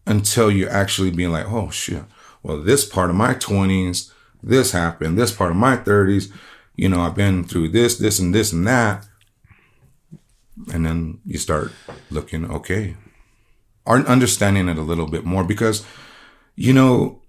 [0.07, 2.05] until you actually being like, oh shit,
[2.43, 6.31] well, this part of my 20s, this happened, this part of my 30s,
[6.77, 9.07] you know, I've been through this, this, and this, and that.
[10.73, 11.73] And then you start
[12.11, 12.97] looking, okay,
[13.87, 15.85] understanding it a little bit more because,
[16.55, 17.21] you know,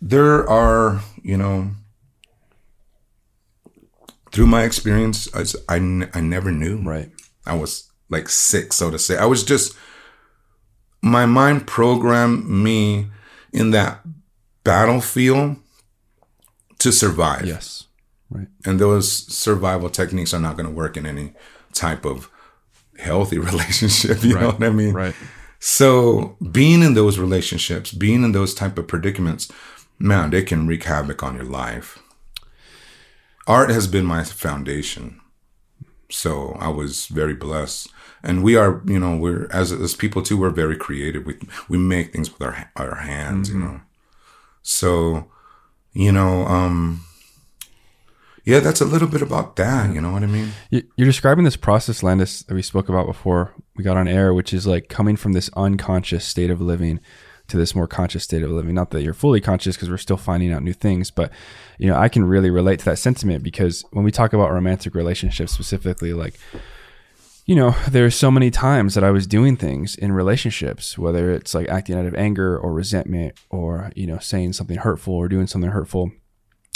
[0.00, 1.70] there are, you know,
[4.32, 6.82] through my experience, I, I, n- I never knew.
[6.82, 7.10] Right.
[7.46, 9.16] I was like sick, so to say.
[9.16, 9.76] I was just,
[11.02, 13.08] my mind programmed me
[13.52, 14.00] in that
[14.64, 15.56] battlefield
[16.78, 17.46] to survive.
[17.46, 17.86] Yes.
[18.28, 18.48] Right.
[18.64, 21.32] And those survival techniques are not going to work in any
[21.72, 22.28] type of
[22.98, 24.22] healthy relationship.
[24.24, 24.92] You know what I mean?
[24.92, 25.14] Right.
[25.58, 29.50] So being in those relationships, being in those type of predicaments,
[29.98, 31.98] man, they can wreak havoc on your life.
[33.46, 35.20] Art has been my foundation.
[36.10, 37.88] So I was very blessed.
[38.22, 41.24] And we are, you know, we're as as people too, we're very creative.
[41.26, 43.80] We we make things with our our hands, you know.
[44.62, 45.30] So,
[45.92, 47.02] you know, um
[48.44, 50.50] yeah, that's a little bit about that, you know what I mean?
[50.70, 54.32] You- You're describing this process, Landis, that we spoke about before we got on air,
[54.32, 57.00] which is like coming from this unconscious state of living
[57.48, 58.74] to this more conscious state of living.
[58.74, 61.30] Not that you're fully conscious because we're still finding out new things, but
[61.78, 64.94] you know, I can really relate to that sentiment because when we talk about romantic
[64.94, 66.34] relationships specifically, like
[67.46, 71.54] you know, there's so many times that I was doing things in relationships, whether it's
[71.54, 75.46] like acting out of anger or resentment or, you know, saying something hurtful or doing
[75.46, 76.10] something hurtful,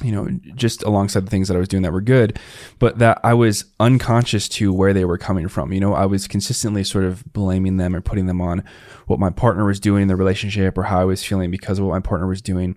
[0.02, 2.38] you know, just alongside the things that I was doing that were good,
[2.78, 5.72] but that I was unconscious to where they were coming from.
[5.72, 8.64] You know, I was consistently sort of blaming them and putting them on
[9.06, 11.84] what my partner was doing in the relationship or how I was feeling because of
[11.84, 12.76] what my partner was doing.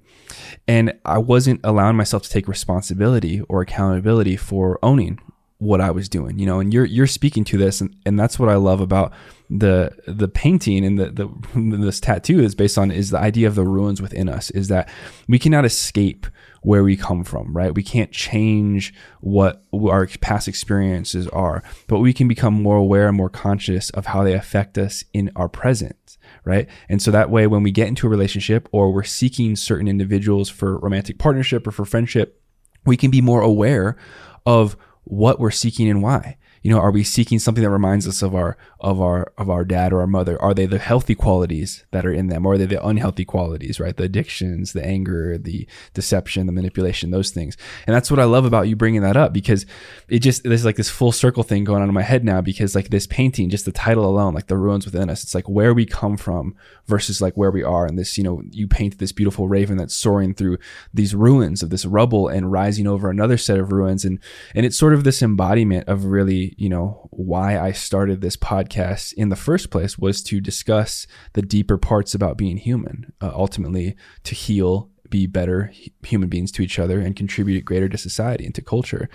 [0.68, 5.20] And I wasn't allowing myself to take responsibility or accountability for owning
[5.64, 8.38] what I was doing, you know, and you're you're speaking to this, and, and that's
[8.38, 9.14] what I love about
[9.50, 13.56] the the painting and the, the this tattoo is based on is the idea of
[13.56, 14.90] the ruins within us is that
[15.28, 16.28] we cannot escape
[16.64, 17.76] where we come from, right?
[17.76, 23.18] We can't change what our past experiences are, but we can become more aware and
[23.18, 26.68] more conscious of how they affect us in our present, right?
[26.90, 30.50] And so that way, when we get into a relationship or we're seeking certain individuals
[30.50, 32.42] for romantic partnership or for friendship,
[32.86, 33.98] we can be more aware
[34.46, 36.38] of what we're seeking and why.
[36.64, 39.66] You know, are we seeking something that reminds us of our of our of our
[39.66, 40.42] dad or our mother?
[40.42, 43.82] Are they the healthy qualities that are in them, or are they the unhealthy qualities?
[43.82, 47.58] Right, the addictions, the anger, the deception, the manipulation, those things.
[47.86, 49.66] And that's what I love about you bringing that up because
[50.08, 52.76] it just there's like this full circle thing going on in my head now because
[52.76, 55.24] like this painting, just the title alone, like the ruins within us.
[55.24, 57.86] It's like where we come from versus like where we are.
[57.86, 60.60] And this, you know, you paint this beautiful raven that's soaring through
[60.94, 64.20] these ruins of this rubble and rising over another set of ruins, and
[64.56, 69.14] and it's sort of this embodiment of really you know, why I started this podcast
[69.14, 73.96] in the first place was to discuss the deeper parts about being human, uh, ultimately
[74.24, 75.72] to heal, be better
[76.04, 79.10] human beings to each other, and contribute greater to society and to culture.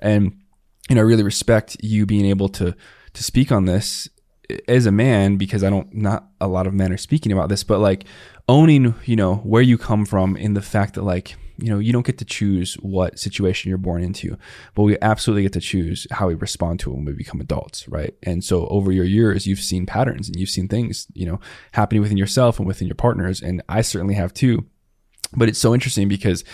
[0.00, 0.38] And,
[0.88, 2.74] you know, I really respect you being able to,
[3.12, 4.08] to speak on this
[4.68, 7.64] as a man because I don't, not a lot of men are speaking about this,
[7.64, 8.04] but like
[8.48, 11.92] owning, you know, where you come from in the fact that like, you know, you
[11.92, 14.36] don't get to choose what situation you're born into,
[14.74, 17.88] but we absolutely get to choose how we respond to it when we become adults,
[17.88, 18.14] right?
[18.22, 21.40] And so over your years, you've seen patterns and you've seen things, you know,
[21.72, 23.40] happening within yourself and within your partners.
[23.40, 24.66] And I certainly have too.
[25.36, 26.44] But it's so interesting because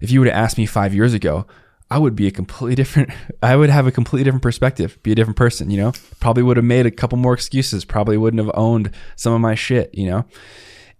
[0.00, 1.46] if you were to ask me five years ago,
[1.90, 3.10] I would be a completely different,
[3.42, 6.56] I would have a completely different perspective, be a different person, you know, probably would
[6.56, 10.08] have made a couple more excuses, probably wouldn't have owned some of my shit, you
[10.08, 10.24] know?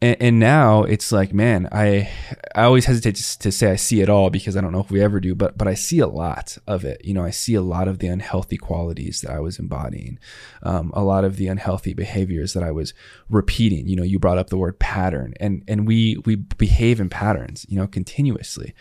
[0.00, 2.08] And, and, now it's like, man, I
[2.54, 4.92] I always hesitate to, to, say I see it all because I don't know if
[4.92, 7.04] we ever do, but but I see a lot of it.
[7.04, 10.20] You know, I see a lot of the unhealthy qualities that I was embodying,
[10.62, 12.94] um, a lot of the unhealthy behaviors that I was
[13.28, 13.88] repeating.
[13.88, 17.66] You know, you brought up the word pattern, and and we we behave in patterns,
[17.68, 18.74] you know, continuously,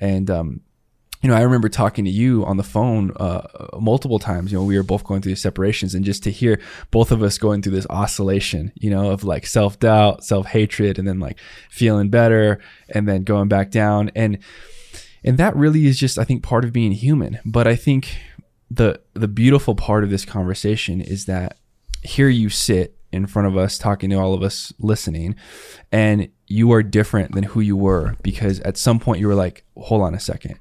[0.00, 0.62] and um,
[1.22, 4.52] you know, I remember talking to you on the phone uh, multiple times.
[4.52, 7.38] You know, we were both going through separations, and just to hear both of us
[7.38, 11.38] going through this oscillation, you know, of like self doubt, self hatred, and then like
[11.70, 14.38] feeling better, and then going back down, and
[15.24, 17.40] and that really is just, I think, part of being human.
[17.44, 18.16] But I think
[18.70, 21.58] the the beautiful part of this conversation is that
[22.02, 25.34] here you sit in front of us, talking to all of us listening,
[25.90, 29.64] and you are different than who you were because at some point you were like,
[29.76, 30.58] hold on a second.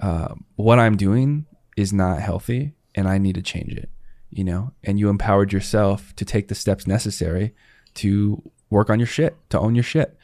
[0.00, 3.90] Uh, what I'm doing is not healthy and I need to change it,
[4.30, 4.72] you know?
[4.84, 7.54] And you empowered yourself to take the steps necessary
[7.94, 10.16] to work on your shit, to own your shit.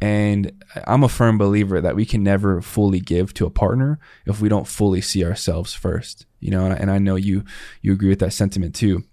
[0.00, 0.52] And
[0.86, 4.48] I'm a firm believer that we can never fully give to a partner if we
[4.48, 6.64] don't fully see ourselves first, you know?
[6.64, 7.44] And I, and I know you,
[7.82, 9.04] you agree with that sentiment too.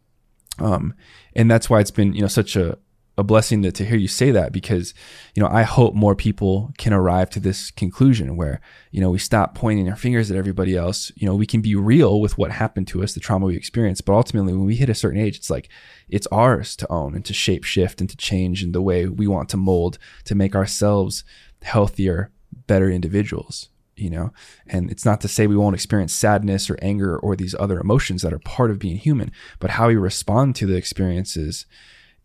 [0.60, 0.94] Um,
[1.36, 2.78] and that's why it's been, you know, such a,
[3.18, 4.94] a blessing to, to hear you say that because,
[5.34, 8.60] you know, I hope more people can arrive to this conclusion where,
[8.92, 11.12] you know, we stop pointing our fingers at everybody else.
[11.16, 14.06] You know, we can be real with what happened to us, the trauma we experienced.
[14.06, 15.70] But ultimately, when we hit a certain age, it's like,
[16.10, 19.28] it's ours to own and to shape shift and to change in the way we
[19.28, 21.24] want to mold to make ourselves
[21.62, 22.32] healthier,
[22.68, 24.32] better individuals you know
[24.68, 28.22] and it's not to say we won't experience sadness or anger or these other emotions
[28.22, 31.66] that are part of being human but how we respond to the experiences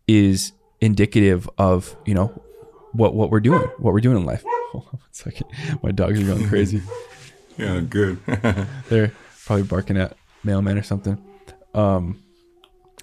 [0.07, 0.51] is
[0.81, 2.27] indicative of you know
[2.93, 4.43] what what we're doing, what we're doing in life.
[4.71, 5.47] Hold on one second,
[5.83, 6.81] my dogs are going crazy.
[7.57, 8.19] yeah, good.
[8.89, 9.11] They're
[9.45, 11.23] probably barking at mailman or something.
[11.73, 12.21] Um,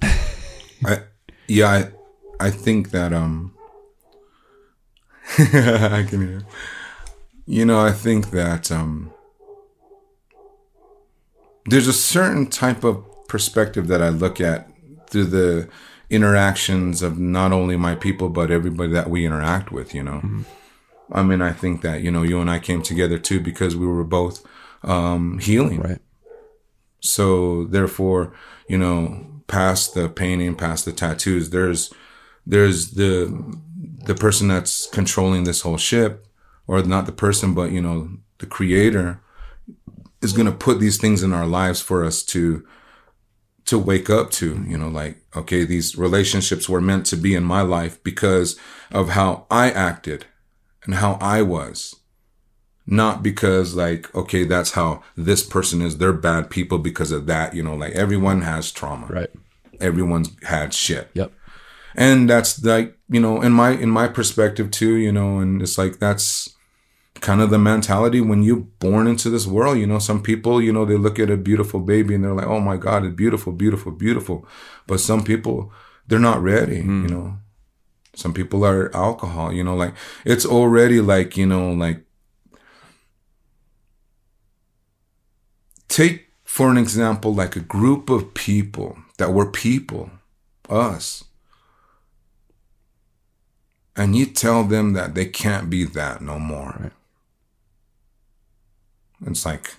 [0.02, 1.00] I
[1.46, 3.54] yeah, I I think that um,
[5.38, 6.42] I can hear.
[7.46, 9.10] You know, I think that um,
[11.66, 14.68] there's a certain type of perspective that I look at
[15.08, 15.68] through the
[16.10, 20.20] interactions of not only my people but everybody that we interact with you know?
[20.24, 20.42] Mm-hmm.
[21.12, 23.86] i mean i think that you know you and i came together too because we
[23.86, 24.44] were both
[24.84, 25.80] um healing.
[25.80, 26.00] Right.
[27.00, 28.32] So therefore
[28.68, 31.92] you know past the painting past the tattoos there's
[32.46, 33.56] there's the
[34.04, 36.26] the person that's controlling this whole ship
[36.66, 39.20] or not the person but you know the creator
[40.20, 42.66] is going to put these things in our lives for us to
[43.68, 47.44] to wake up to, you know, like, okay, these relationships were meant to be in
[47.44, 48.58] my life because
[48.90, 50.24] of how I acted
[50.84, 51.94] and how I was.
[52.86, 55.98] Not because like, okay, that's how this person is.
[55.98, 57.54] They're bad people because of that.
[57.54, 59.06] You know, like everyone has trauma.
[59.06, 59.30] Right.
[59.80, 61.10] Everyone's had shit.
[61.12, 61.30] Yep.
[61.94, 65.76] And that's like, you know, in my, in my perspective too, you know, and it's
[65.76, 66.56] like, that's,
[67.20, 69.78] kind of the mentality when you're born into this world.
[69.78, 72.46] You know, some people, you know, they look at a beautiful baby and they're like,
[72.46, 74.46] oh my God, it's beautiful, beautiful, beautiful.
[74.86, 75.72] But some people,
[76.06, 77.02] they're not ready, mm.
[77.02, 77.38] you know.
[78.14, 82.04] Some people are alcohol, you know, like it's already like, you know, like
[85.88, 90.10] take for an example, like a group of people that were people,
[90.68, 91.22] us,
[93.94, 96.74] and you tell them that they can't be that no more.
[96.80, 96.92] Right.
[99.26, 99.74] It's like,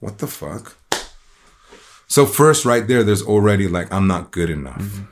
[0.00, 0.76] what the fuck?
[2.06, 4.80] So first, right there, there's already like, I'm not good enough.
[4.80, 5.04] Mm-hmm.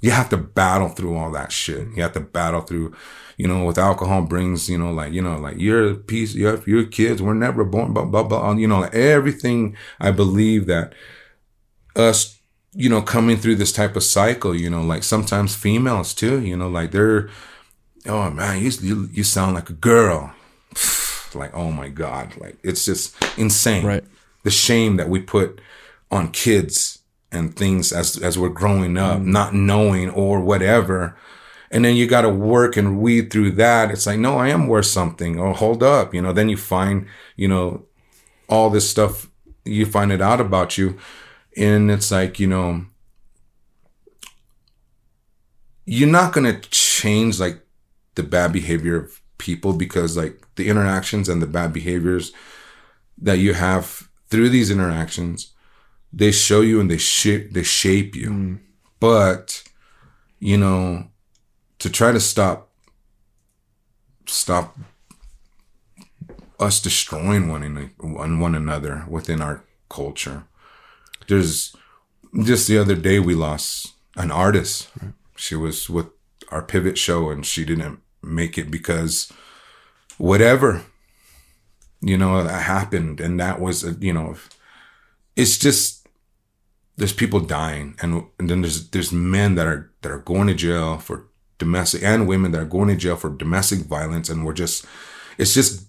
[0.00, 1.86] You have to battle through all that shit.
[1.94, 2.92] You have to battle through,
[3.36, 6.84] you know, with alcohol brings, you know, like, you know, like you're piece, you're, you're
[6.84, 8.52] kids, we're never born, blah, blah, blah.
[8.54, 10.94] You know, like everything I believe that
[11.94, 12.40] us,
[12.72, 16.56] you know, coming through this type of cycle, you know, like sometimes females too, you
[16.56, 17.28] know, like they're,
[18.06, 20.34] oh man, you, you, you sound like a girl
[21.34, 23.84] like oh my god like it's just insane.
[23.84, 24.04] Right.
[24.42, 25.60] The shame that we put
[26.10, 29.26] on kids and things as as we're growing up mm.
[29.26, 31.16] not knowing or whatever.
[31.70, 33.90] And then you got to work and weed through that.
[33.90, 35.40] It's like no i am worth something.
[35.40, 36.14] Oh hold up.
[36.14, 37.86] You know then you find you know
[38.48, 39.28] all this stuff
[39.64, 40.98] you find it out about you.
[41.56, 42.86] And it's like you know
[45.84, 47.60] you're not going to change like
[48.14, 52.32] the bad behavior of people because like the interactions and the bad behaviors
[53.18, 55.52] that you have through these interactions
[56.12, 58.58] they show you and they shape they shape you mm.
[59.00, 59.64] but
[60.38, 61.08] you know
[61.80, 62.70] to try to stop
[64.26, 64.78] stop
[66.60, 70.44] us destroying one in, one another within our culture
[71.26, 71.74] there's
[72.44, 75.12] just the other day we lost an artist right.
[75.34, 76.06] she was with
[76.50, 79.32] our pivot show and she didn't make it because
[80.18, 80.84] whatever,
[82.00, 83.20] you know, that happened.
[83.20, 84.36] And that was, uh, you know,
[85.36, 86.06] it's just,
[86.96, 87.96] there's people dying.
[88.00, 91.26] And, and then there's, there's men that are, that are going to jail for
[91.58, 94.28] domestic and women that are going to jail for domestic violence.
[94.28, 94.84] And we're just,
[95.38, 95.86] it's just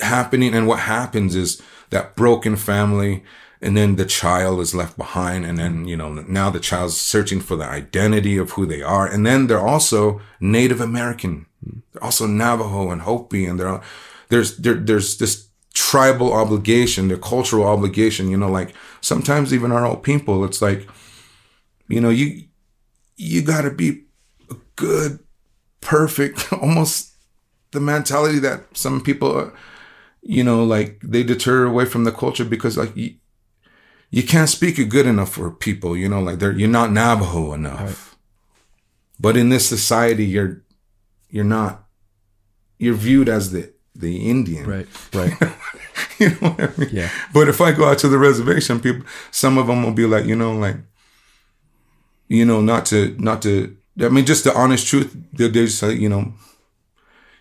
[0.00, 0.54] happening.
[0.54, 3.22] And what happens is that broken family,
[3.62, 7.40] and then the child is left behind and then you know now the child's searching
[7.40, 11.46] for the identity of who they are and then they're also native american
[11.92, 13.80] they're also navajo and hopi and they're
[14.28, 19.86] there's there, there's this tribal obligation the cultural obligation you know like sometimes even our
[19.86, 20.86] old people it's like
[21.88, 22.44] you know you
[23.22, 24.04] you got to be
[24.50, 25.20] a good,
[25.80, 27.12] perfect, almost
[27.70, 29.52] the mentality that some people, are,
[30.22, 33.14] you know, like they deter away from the culture because like you,
[34.10, 37.54] you can't speak it good enough for people, you know, like they're, you're not Navajo
[37.54, 37.80] enough.
[37.80, 38.18] Right.
[39.20, 40.62] But in this society, you're,
[41.32, 41.86] you're not,
[42.78, 44.64] you're viewed as the, the Indian.
[44.64, 44.86] Right.
[45.12, 45.34] Right.
[46.18, 46.90] you know what I mean?
[46.92, 47.10] Yeah.
[47.34, 50.24] But if I go out to the reservation, people, some of them will be like,
[50.26, 50.76] you know, like,
[52.28, 55.16] you know, not to, not to, I mean, just the honest truth.
[55.32, 56.32] They, they just say, you know,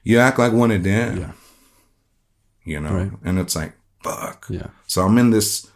[0.03, 1.17] you act like one of them.
[1.17, 1.31] Yeah.
[2.63, 3.11] You know, right.
[3.23, 3.73] and it's like,
[4.03, 4.47] fuck.
[4.49, 4.67] Yeah.
[4.87, 5.69] So I'm in this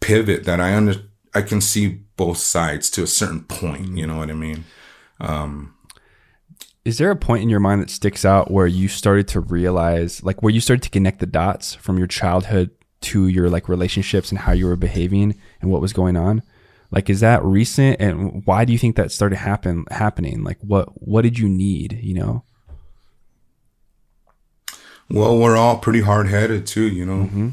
[0.00, 0.94] pivot that I under,
[1.34, 3.86] I can see both sides to a certain point.
[3.86, 3.96] Mm-hmm.
[3.96, 4.64] You know what I mean?
[5.20, 5.74] Um,
[6.88, 10.22] is there a point in your mind that sticks out where you started to realize,
[10.22, 12.70] like, where you started to connect the dots from your childhood
[13.00, 16.42] to your like relationships and how you were behaving and what was going on?
[16.90, 18.00] Like, is that recent?
[18.00, 20.42] And why do you think that started happen happening?
[20.42, 22.00] Like, what what did you need?
[22.02, 22.44] You know.
[25.10, 27.24] Well, we're all pretty hard headed too, you know.
[27.24, 27.48] Mm-hmm.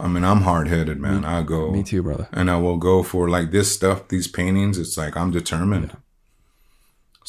[0.00, 1.20] I mean, I'm hard headed, man.
[1.20, 1.70] Me, I go.
[1.70, 2.28] Me too, brother.
[2.32, 4.78] And I will go for like this stuff, these paintings.
[4.78, 5.90] It's like I'm determined.
[5.90, 5.96] Yeah.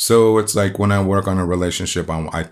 [0.02, 2.48] So it's like when I work on a relationship, I'm, I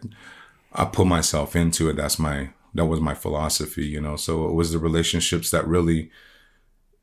[0.72, 1.96] I put myself into it.
[1.96, 4.18] That's my that was my philosophy, you know.
[4.18, 6.12] So it was the relationships that really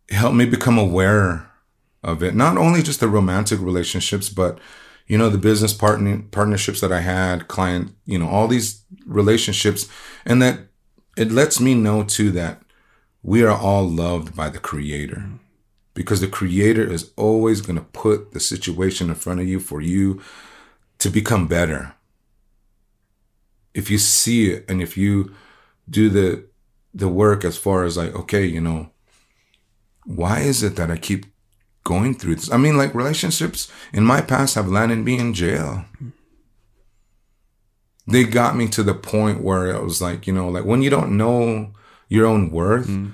[0.09, 1.51] helped me become aware
[2.05, 2.37] of it.
[2.37, 4.61] Not only just the romantic relationships, but
[5.09, 9.89] you know the business partner partnerships that I had, client, you know, all these relationships,
[10.25, 10.61] and that
[11.17, 12.63] it lets me know too that
[13.21, 15.29] we are all loved by the Creator
[15.97, 19.81] because the creator is always going to put the situation in front of you for
[19.81, 20.21] you
[20.99, 21.95] to become better.
[23.75, 25.35] If you see it and if you
[25.89, 26.45] do the
[26.95, 28.91] the work as far as like okay, you know,
[30.05, 31.27] why is it that I keep
[31.83, 32.53] going through this?
[32.53, 35.87] I mean, like relationships in my past have landed me in jail.
[38.07, 40.91] They got me to the point where it was like, you know, like when you
[40.91, 41.73] don't know
[42.09, 43.13] your own worth, mm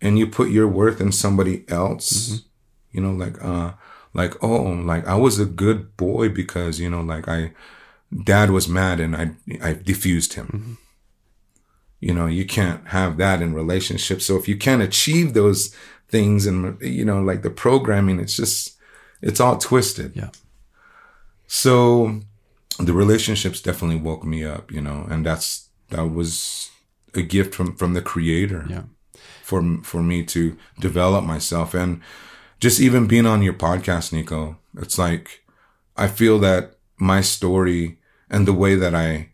[0.00, 2.46] and you put your worth in somebody else, mm-hmm.
[2.92, 3.72] you know, like, uh,
[4.12, 7.52] like, oh, like I was a good boy because, you know, like I,
[8.24, 9.32] dad was mad and I,
[9.62, 10.46] I diffused him.
[10.46, 10.72] Mm-hmm.
[12.00, 14.26] You know, you can't have that in relationships.
[14.26, 15.74] So if you can't achieve those
[16.08, 18.76] things and, you know, like the programming, it's just,
[19.22, 20.14] it's all twisted.
[20.14, 20.30] Yeah.
[21.46, 22.20] So
[22.78, 26.70] the relationships definitely woke me up, you know, and that's, that was
[27.14, 28.66] a gift from, from the creator.
[28.68, 28.82] Yeah
[29.46, 32.00] for for me to develop myself and
[32.58, 35.44] just even being on your podcast Nico it's like
[35.96, 39.28] I feel that my story and the way that I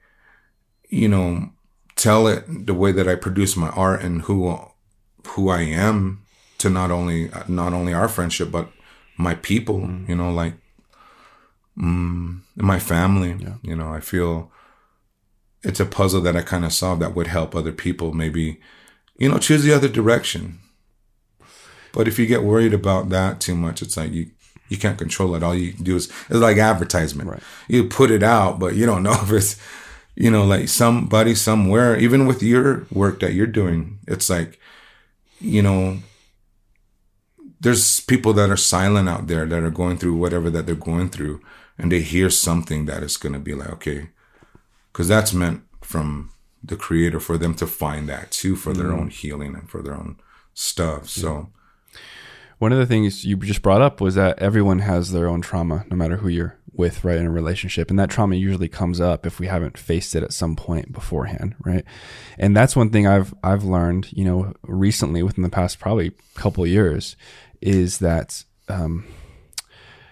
[0.90, 1.48] you know
[1.96, 4.54] tell it the way that I produce my art and who
[5.28, 6.26] who I am
[6.58, 8.68] to not only not only our friendship but
[9.16, 10.06] my people mm.
[10.06, 10.56] you know like
[11.78, 13.54] mm, my family yeah.
[13.62, 14.52] you know I feel
[15.62, 18.60] it's a puzzle that I kind of solved that would help other people maybe
[19.16, 20.58] you know, choose the other direction.
[21.92, 24.30] But if you get worried about that too much, it's like you
[24.68, 25.42] you can't control it.
[25.42, 27.28] All you do is it's like advertisement.
[27.28, 27.42] Right.
[27.68, 29.60] You put it out, but you don't know if it's
[30.16, 31.96] you know like somebody somewhere.
[31.98, 34.58] Even with your work that you're doing, it's like
[35.38, 35.98] you know
[37.60, 41.10] there's people that are silent out there that are going through whatever that they're going
[41.10, 41.40] through,
[41.78, 44.08] and they hear something that is going to be like okay,
[44.90, 46.31] because that's meant from
[46.62, 48.98] the creator for them to find that too for their mm.
[48.98, 50.16] own healing and for their own
[50.54, 51.08] stuff.
[51.08, 51.48] So
[52.58, 55.84] one of the things you just brought up was that everyone has their own trauma,
[55.90, 57.90] no matter who you're with, right, in a relationship.
[57.90, 61.54] And that trauma usually comes up if we haven't faced it at some point beforehand,
[61.64, 61.84] right?
[62.38, 66.66] And that's one thing I've I've learned, you know, recently within the past probably couple
[66.66, 67.16] years,
[67.60, 69.04] is that um,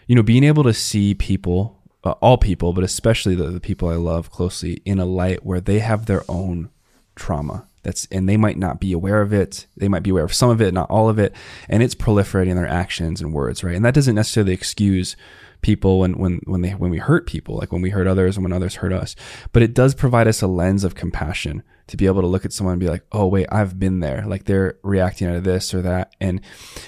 [0.07, 3.88] you know, being able to see people uh, all people, but especially the, the people
[3.88, 6.70] I love closely, in a light where they have their own
[7.14, 7.66] trauma.
[7.82, 9.66] That's and they might not be aware of it.
[9.76, 11.34] They might be aware of some of it, not all of it,
[11.68, 13.74] and it's proliferating in their actions and words, right?
[13.74, 15.16] And that doesn't necessarily excuse
[15.62, 18.44] people when when when they when we hurt people, like when we hurt others and
[18.44, 19.16] when others hurt us.
[19.53, 22.53] But it does provide us a lens of compassion to be able to look at
[22.53, 24.24] someone and be like, "Oh, wait, I've been there.
[24.26, 26.41] Like they're reacting out of this or that." And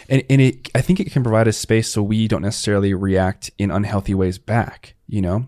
[0.08, 3.50] and and it I think it can provide a space so we don't necessarily react
[3.58, 5.46] in unhealthy ways back, you know?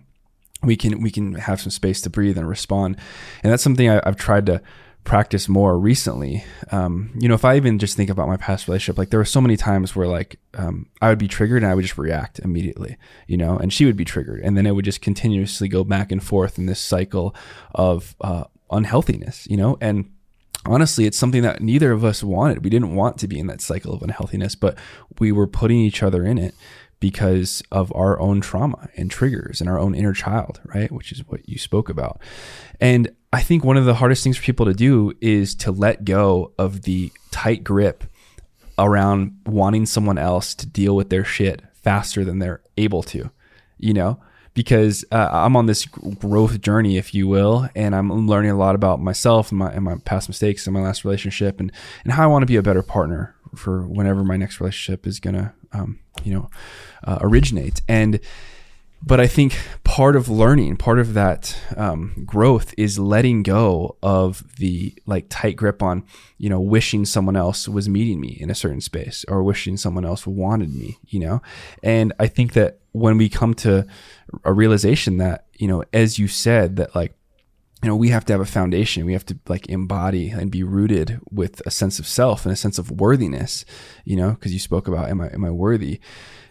[0.63, 2.97] We can we can have some space to breathe and respond.
[3.43, 4.61] And that's something I, I've tried to
[5.03, 6.43] practice more recently.
[6.71, 9.25] Um, you know, if I even just think about my past relationship, like there were
[9.25, 12.39] so many times where like um, I would be triggered and I would just react
[12.39, 12.97] immediately,
[13.27, 16.11] you know, and she would be triggered, and then it would just continuously go back
[16.11, 17.35] and forth in this cycle
[17.75, 18.45] of uh,
[18.75, 20.11] unhealthiness, you know, and
[20.65, 22.63] honestly, it's something that neither of us wanted.
[22.63, 24.77] We didn't want to be in that cycle of unhealthiness, but
[25.19, 26.55] we were putting each other in it
[26.99, 30.91] because of our own trauma and triggers and our own inner child, right?
[30.91, 32.19] Which is what you spoke about.
[32.79, 36.05] And I think one of the hardest things for people to do is to let
[36.05, 38.05] go of the tight grip
[38.79, 43.29] around wanting someone else to deal with their shit faster than they're able to,
[43.77, 44.19] you know?
[44.55, 48.73] Because uh, I'm on this growth journey, if you will, and I'm learning a lot
[48.73, 51.71] about myself and my, and my past mistakes and my last relationship and,
[52.03, 55.19] and how I want to be a better partner for whenever my next relationship is
[55.19, 56.49] going to, um, you know,
[57.03, 57.81] uh, originate.
[57.87, 58.19] And,
[59.03, 59.59] but I think
[59.95, 65.55] part of learning, part of that um, growth is letting go of the like tight
[65.55, 66.03] grip on,
[66.37, 70.03] you know, wishing someone else was meeting me in a certain space or wishing someone
[70.03, 71.41] else wanted me, you know?
[71.81, 73.87] And I think that when we come to
[74.43, 77.13] a realization that, you know, as you said, that like,
[77.81, 79.05] you know, we have to have a foundation.
[79.05, 82.57] We have to like embody and be rooted with a sense of self and a
[82.57, 83.63] sense of worthiness,
[84.03, 86.01] you know, because you spoke about, am I, am I worthy?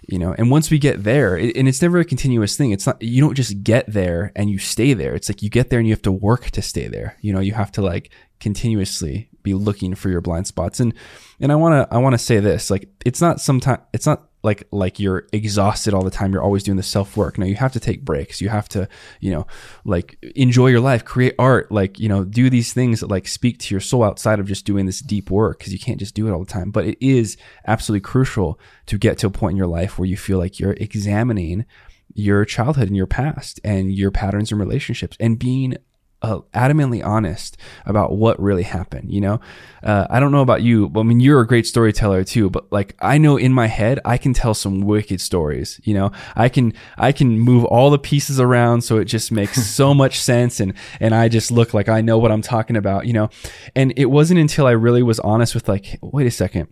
[0.08, 2.70] You know and once we get there it, and it's never a continuous thing.
[2.70, 5.14] It's not you don't just get there and you stay there.
[5.14, 7.16] It's like you get there and you have to work to stay there.
[7.20, 10.80] You know you have to like continuously be looking for your blind spots.
[10.80, 10.94] And
[11.40, 14.28] and i want to i want to say this like it's not sometimes it's not
[14.44, 16.32] like like you're exhausted all the time.
[16.32, 18.40] You're always doing the self work no you have to take breaks.
[18.40, 18.88] You have to
[19.20, 19.46] you know
[19.84, 23.58] like enjoy your life create art like you know do these things that like speak
[23.60, 26.28] to your soul outside of just doing this deep work because you can't just do
[26.28, 26.70] it all the time.
[26.70, 27.36] But it is
[27.66, 30.74] absolutely crucial to get to a point in your life where you feel like you're
[30.74, 31.64] examining
[32.12, 35.76] your childhood and your past and your patterns and relationships and being
[36.24, 39.12] uh, adamantly honest about what really happened.
[39.12, 39.40] You know,
[39.82, 42.48] uh, I don't know about you, but I mean, you're a great storyteller too.
[42.48, 45.80] But like, I know in my head, I can tell some wicked stories.
[45.84, 49.64] You know, I can I can move all the pieces around so it just makes
[49.76, 53.06] so much sense, and and I just look like I know what I'm talking about.
[53.06, 53.30] You know,
[53.76, 56.68] and it wasn't until I really was honest with like, wait a second,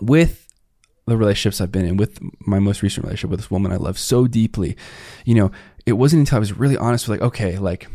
[0.00, 0.46] with
[1.06, 3.98] the relationships I've been in, with my most recent relationship with this woman I love
[3.98, 4.76] so deeply,
[5.24, 5.50] you know,
[5.84, 7.88] it wasn't until I was really honest with like, okay, like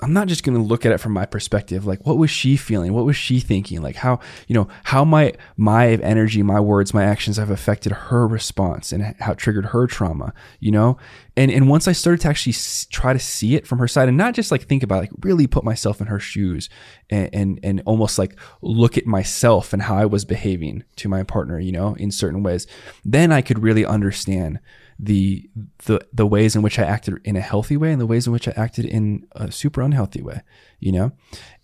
[0.00, 1.86] I'm not just going to look at it from my perspective.
[1.86, 2.92] Like, what was she feeling?
[2.92, 3.80] What was she thinking?
[3.80, 4.18] Like, how,
[4.48, 9.14] you know, how my, my energy, my words, my actions have affected her response and
[9.20, 10.98] how it triggered her trauma, you know?
[11.36, 12.54] And, and once I started to actually
[12.90, 15.46] try to see it from her side and not just like think about, like really
[15.46, 16.68] put myself in her shoes
[17.08, 21.22] and, and, and almost like look at myself and how I was behaving to my
[21.22, 22.66] partner, you know, in certain ways,
[23.04, 24.58] then I could really understand
[24.98, 25.48] the
[25.86, 28.32] the the ways in which I acted in a healthy way and the ways in
[28.32, 30.42] which I acted in a super unhealthy way,
[30.78, 31.12] you know?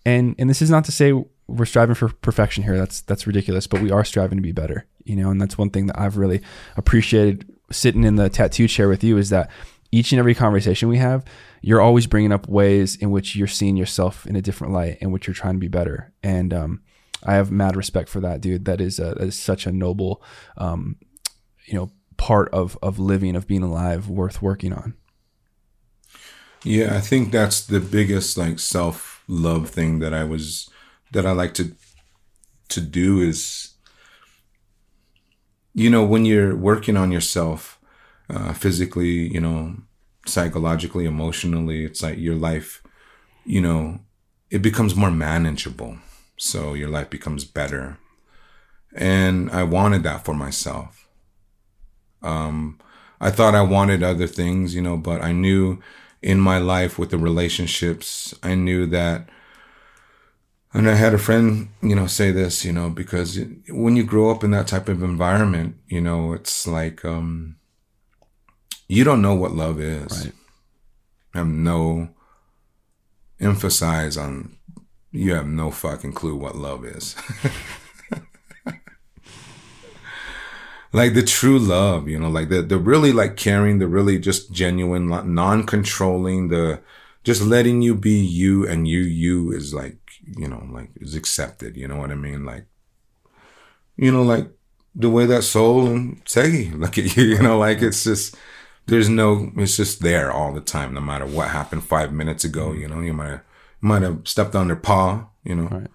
[0.05, 1.13] And and this is not to say
[1.47, 2.77] we're striving for perfection here.
[2.77, 5.29] That's that's ridiculous, but we are striving to be better, you know?
[5.29, 6.41] And that's one thing that I've really
[6.77, 9.49] appreciated sitting in the tattoo chair with you is that
[9.91, 11.25] each and every conversation we have,
[11.61, 15.11] you're always bringing up ways in which you're seeing yourself in a different light in
[15.11, 16.13] which you're trying to be better.
[16.23, 16.81] And um,
[17.23, 18.65] I have mad respect for that, dude.
[18.65, 20.23] That is, a, that is such a noble,
[20.57, 20.95] um,
[21.65, 21.91] you know,
[22.21, 24.93] part of of living of being alive worth working on.
[26.63, 30.69] Yeah i think that's the biggest like self love thing that i was
[31.11, 31.65] that i like to
[32.69, 33.73] to do is
[35.73, 37.79] you know when you're working on yourself
[38.29, 39.75] uh, physically you know
[40.27, 42.83] psychologically emotionally it's like your life
[43.43, 43.99] you know
[44.51, 45.97] it becomes more manageable.
[46.37, 47.97] So your life becomes better.
[48.93, 51.00] And i wanted that for myself
[52.21, 52.79] um,
[53.19, 55.79] I thought I wanted other things, you know, but I knew
[56.21, 59.27] in my life with the relationships, I knew that.
[60.73, 64.31] And I had a friend, you know, say this, you know, because when you grow
[64.31, 67.57] up in that type of environment, you know, it's like, um,
[68.87, 70.25] you don't know what love is.
[70.25, 70.33] Right.
[71.33, 72.09] I have no
[73.39, 74.57] emphasize on,
[75.11, 77.15] you have no fucking clue what love is.
[80.93, 84.51] like the true love, you know, like the, the really like caring, the really just
[84.51, 86.81] genuine, non-controlling, the
[87.23, 89.97] just letting you be you and you, you is like,
[90.37, 91.77] you know, like is accepted.
[91.77, 92.45] You know what I mean?
[92.45, 92.65] Like,
[93.95, 94.49] you know, like
[94.95, 98.35] the way that soul and Segi look at you, you know, like it's just,
[98.87, 102.73] there's no, it's just there all the time, no matter what happened five minutes ago,
[102.73, 103.41] you know, you might have,
[103.79, 105.87] might have stepped on their paw, you know, right.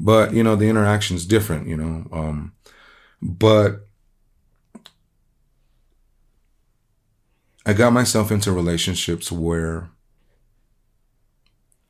[0.00, 2.52] but you know, the interaction is different, you know, um,
[3.20, 3.87] but
[7.68, 9.90] I got myself into relationships where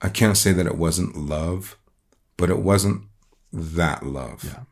[0.03, 1.79] I can't say that it wasn't love,
[2.37, 3.05] but it wasn't
[3.53, 4.43] that love.
[4.43, 4.65] Yeah.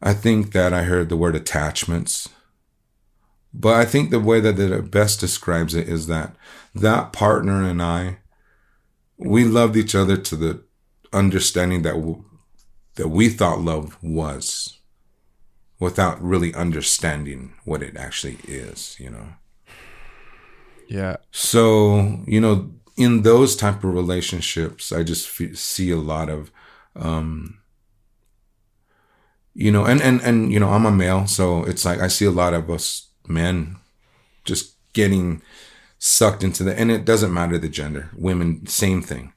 [0.00, 2.28] I think that I heard the word attachments,
[3.52, 6.36] but I think the way that it best describes it is that
[6.72, 8.18] that partner and I,
[9.16, 10.62] we loved each other to the
[11.12, 12.22] understanding that w-
[12.94, 14.75] that we thought love was
[15.78, 19.28] without really understanding what it actually is, you know.
[20.88, 21.16] Yeah.
[21.30, 26.50] So, you know, in those type of relationships, I just f- see a lot of
[26.94, 27.58] um
[29.54, 32.26] you know, and and and you know, I'm a male, so it's like I see
[32.26, 33.76] a lot of us men
[34.44, 35.42] just getting
[35.98, 38.10] sucked into the and it doesn't matter the gender.
[38.16, 39.32] Women same thing.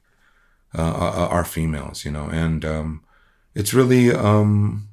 [0.72, 3.02] Uh, uh, are females, you know, and um
[3.54, 4.89] it's really um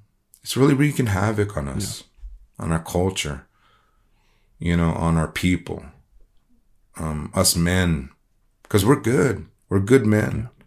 [0.48, 2.06] it's really wreaking havoc on us,
[2.58, 2.64] yeah.
[2.64, 3.45] on our culture,
[4.60, 5.84] you know, on our people,
[6.95, 8.12] um, us men,
[8.64, 9.45] because we're good.
[9.68, 10.48] We're good men.
[10.56, 10.64] Yeah.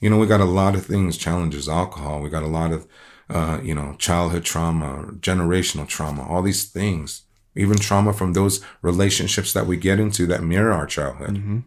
[0.00, 2.20] You know, we got a lot of things, challenges, alcohol.
[2.20, 2.86] We got a lot of,
[3.30, 7.22] uh, you know, childhood trauma, generational trauma, all these things,
[7.54, 11.36] even trauma from those relationships that we get into that mirror our childhood.
[11.36, 11.60] Mm-hmm.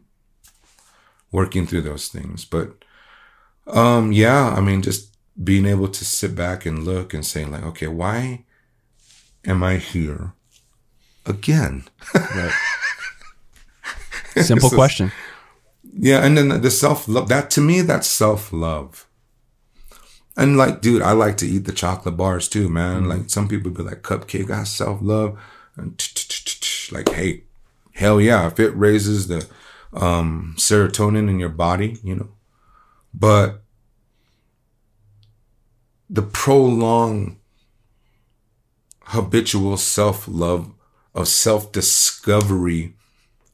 [1.31, 2.83] Working through those things, but
[3.65, 5.08] um, yeah, I mean, just
[5.41, 8.43] being able to sit back and look and saying like, okay, why
[9.45, 10.33] am I here
[11.25, 11.85] again?
[12.13, 12.53] right.
[14.43, 15.11] Simple question.
[15.91, 19.07] Yeah, and then the self love that to me that's self love.
[20.37, 23.01] And like, dude, I like to eat the chocolate bars too, man.
[23.01, 23.09] Mm-hmm.
[23.09, 25.39] Like some people be like, cupcake, I self love,
[25.75, 26.01] and
[26.91, 27.43] like, hey,
[27.93, 29.47] hell yeah, if it raises the
[29.93, 32.29] um, serotonin in your body, you know.
[33.13, 33.61] But
[36.09, 37.37] the prolonged
[39.05, 40.71] habitual self love
[41.13, 42.93] of self discovery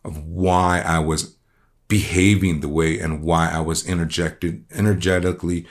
[0.03, 1.36] of why I was
[1.88, 5.66] behaving the way and why I was interjected energetically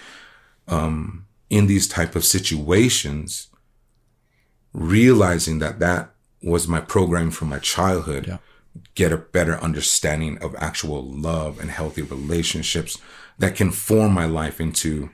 [0.68, 3.48] um, in these type of situations,
[4.72, 8.26] realizing that that was my program from my childhood.
[8.26, 8.38] Yeah.
[8.96, 12.98] Get a better understanding of actual love and healthy relationships
[13.38, 15.10] that can form my life into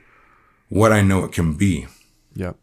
[0.71, 1.85] what I know it can be.
[2.33, 2.55] Yep.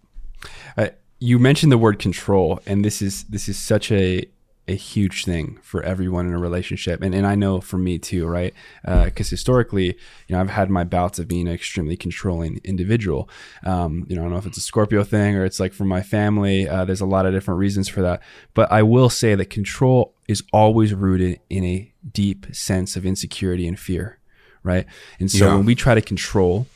[0.79, 0.89] Uh,
[1.21, 4.25] you mentioned the word control, and this is this is such a
[4.67, 8.27] a huge thing for everyone in a relationship, and and I know for me too,
[8.27, 8.55] right?
[8.83, 13.29] Because uh, historically, you know, I've had my bouts of being an extremely controlling individual.
[13.63, 15.89] Um, you know, I don't know if it's a Scorpio thing or it's like from
[15.89, 16.67] my family.
[16.67, 18.23] Uh, there's a lot of different reasons for that,
[18.55, 23.69] but I will say that control is always rooted in a deep sense of insecurity
[23.69, 24.19] and fear,
[24.63, 24.87] right?
[25.21, 25.57] And so yeah.
[25.57, 26.67] when we try to control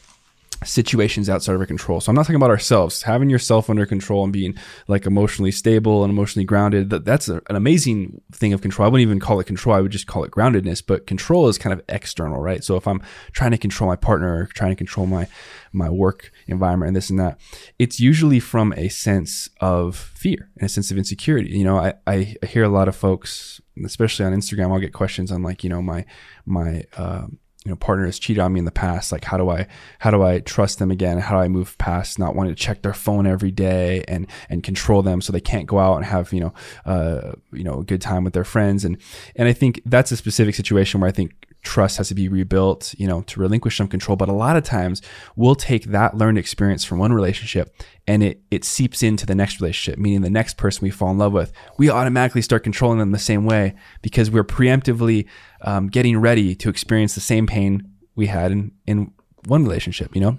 [0.64, 2.00] situations outside of our control.
[2.00, 3.02] So I'm not talking about ourselves.
[3.02, 4.54] Having yourself under control and being
[4.88, 8.86] like emotionally stable and emotionally grounded, that, that's a, an amazing thing of control.
[8.86, 9.74] I wouldn't even call it control.
[9.74, 12.64] I would just call it groundedness, but control is kind of external, right?
[12.64, 13.02] So if I'm
[13.32, 15.28] trying to control my partner or trying to control my,
[15.72, 17.38] my work environment and this and that,
[17.78, 21.50] it's usually from a sense of fear and a sense of insecurity.
[21.50, 25.32] You know, I, I hear a lot of folks, especially on Instagram, I'll get questions
[25.32, 26.04] on like, you know, my,
[26.46, 29.48] my, um, you know partner has cheated on me in the past like how do
[29.48, 29.66] i
[30.00, 32.82] how do i trust them again how do i move past not wanting to check
[32.82, 36.32] their phone every day and and control them so they can't go out and have
[36.32, 36.52] you know
[36.86, 38.96] uh you know a good time with their friends and
[39.36, 42.94] and i think that's a specific situation where i think trust has to be rebuilt,
[42.98, 44.16] you know, to relinquish some control.
[44.16, 45.00] But a lot of times
[45.36, 47.74] we'll take that learned experience from one relationship
[48.06, 51.18] and it, it seeps into the next relationship, meaning the next person we fall in
[51.18, 51.52] love with.
[51.78, 55.28] We automatically start controlling them the same way because we're preemptively
[55.62, 59.12] um, getting ready to experience the same pain we had in, in
[59.46, 60.38] one relationship, you know,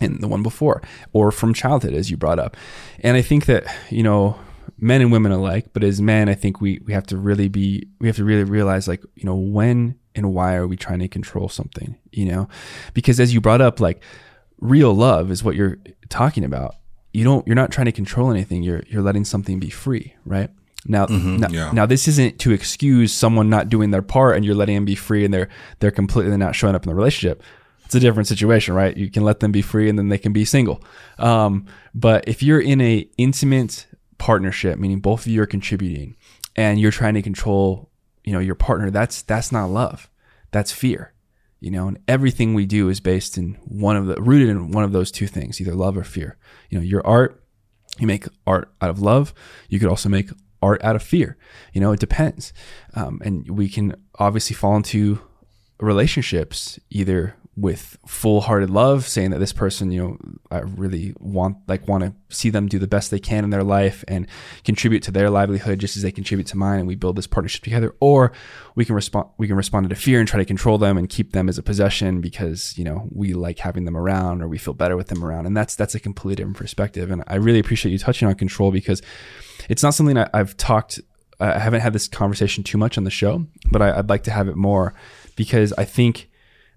[0.00, 2.56] in the one before or from childhood, as you brought up.
[3.00, 4.38] And I think that, you know,
[4.78, 7.86] men and women alike, but as men, I think we, we have to really be,
[8.00, 11.08] we have to really realize like, you know, when and why are we trying to
[11.08, 12.48] control something you know?
[12.92, 14.02] Because as you brought up like
[14.60, 16.76] real love is what you're talking about.
[17.12, 18.62] You don't you're not trying to control anything.
[18.62, 20.50] You're you're letting something be free right
[20.86, 21.70] now mm-hmm, now, yeah.
[21.72, 24.94] now this isn't to excuse someone not doing their part and you're letting them be
[24.94, 27.42] free and they're they're completely not showing up in the relationship.
[27.84, 28.96] It's a different situation right?
[28.96, 30.82] You can let them be free and then they can be single.
[31.18, 33.86] Um, but if you're in a intimate
[34.18, 36.16] partnership meaning both of you are contributing
[36.56, 37.90] and you're trying to control
[38.22, 40.10] you know your partner that's that's not love.
[40.50, 41.12] That's fear
[41.60, 44.84] you know and everything we do is based in one of the rooted in one
[44.84, 46.36] of those two things either love or fear.
[46.68, 47.40] You know your art
[47.98, 49.34] you make art out of love.
[49.68, 50.30] You could also make
[50.64, 51.36] art out of fear.
[51.72, 52.52] You know it depends.
[52.94, 55.20] Um, and we can obviously fall into
[55.80, 60.18] relationships either with full-hearted love saying that this person you know
[60.50, 63.62] i really want like want to see them do the best they can in their
[63.62, 64.26] life and
[64.64, 67.62] contribute to their livelihood just as they contribute to mine and we build this partnership
[67.62, 67.94] together.
[68.00, 68.32] Or
[68.74, 71.32] we can respond we can respond to fear and try to control them and keep
[71.32, 74.74] them as a possession because you know we like having them around or we feel
[74.74, 75.46] better with them around.
[75.46, 77.10] And that's that's a completely different perspective.
[77.10, 79.00] And i really appreciate you touching on control because
[79.68, 81.00] it's not something I, have talked
[81.40, 84.30] i haven't had this conversation too much on the show but I, i'd like to
[84.30, 84.94] have it more
[85.36, 86.28] because i think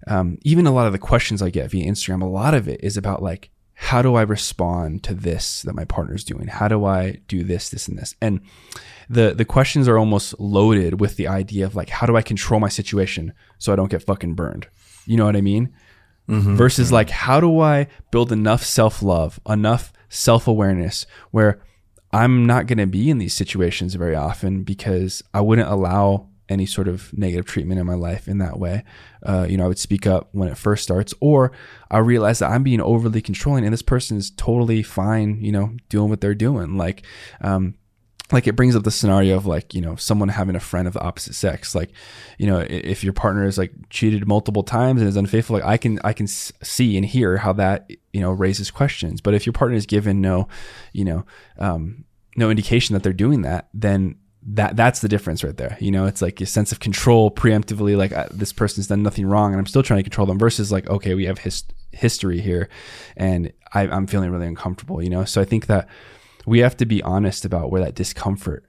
[0.06, 2.80] um, even a lot of the questions I get via Instagram, a lot of it
[2.82, 6.48] is about like, how do I respond to this that my partner's doing?
[6.48, 8.14] How do I do this, this, and this?
[8.20, 8.40] And
[9.08, 12.58] the the questions are almost loaded with the idea of like, how do I control
[12.58, 14.66] my situation so I don't get fucking burned?
[15.06, 15.72] You know what I mean?
[16.28, 16.56] Mm-hmm.
[16.56, 21.60] Versus like, how do I build enough self love, enough self awareness where
[22.12, 26.66] I'm not going to be in these situations very often because I wouldn't allow any
[26.66, 28.82] sort of negative treatment in my life in that way.
[29.22, 31.52] Uh, you know, I would speak up when it first starts, or
[31.90, 35.76] I realize that I'm being overly controlling, and this person is totally fine, you know,
[35.88, 36.76] doing what they're doing.
[36.76, 37.04] Like,
[37.40, 37.74] um,
[38.32, 40.94] like it brings up the scenario of like you know someone having a friend of
[40.94, 41.90] the opposite sex like
[42.38, 45.76] you know if your partner is like cheated multiple times and is unfaithful like i
[45.76, 49.52] can i can see and hear how that you know raises questions but if your
[49.52, 50.48] partner is given no
[50.92, 51.24] you know
[51.58, 52.04] um,
[52.36, 54.16] no indication that they're doing that then
[54.50, 55.76] that that's the difference right there.
[55.80, 59.26] You know, it's like a sense of control preemptively, like uh, this person's done nothing
[59.26, 60.38] wrong, and I'm still trying to control them.
[60.38, 62.68] Versus like, okay, we have his, history here,
[63.16, 65.02] and I, I'm feeling really uncomfortable.
[65.02, 65.88] You know, so I think that
[66.48, 68.64] we have to be honest about where that discomfort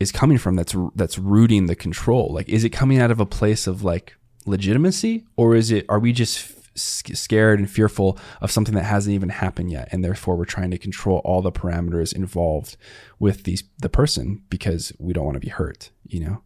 [0.00, 0.56] is coming from.
[0.56, 2.32] That's that's rooting the control.
[2.32, 5.86] Like, is it coming out of a place of like legitimacy, or is it?
[5.88, 10.36] Are we just scared and fearful of something that hasn't even happened yet and therefore
[10.36, 12.78] we're trying to control all the parameters involved
[13.18, 16.42] with these the person because we don't want to be hurt you know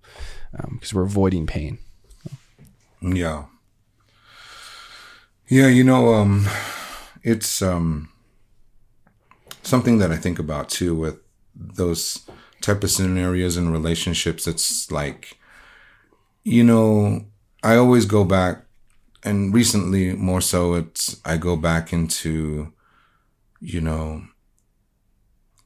[0.72, 1.78] because um, we're avoiding pain
[3.00, 3.44] yeah
[5.48, 6.48] yeah you know um
[7.22, 8.08] it's um
[9.66, 11.18] something that i think about too with
[11.54, 12.28] those
[12.60, 15.38] type of scenarios and relationships it's like
[16.42, 17.24] you know
[17.62, 18.66] i always go back
[19.26, 22.72] and recently more so it's I go back into
[23.60, 24.22] you know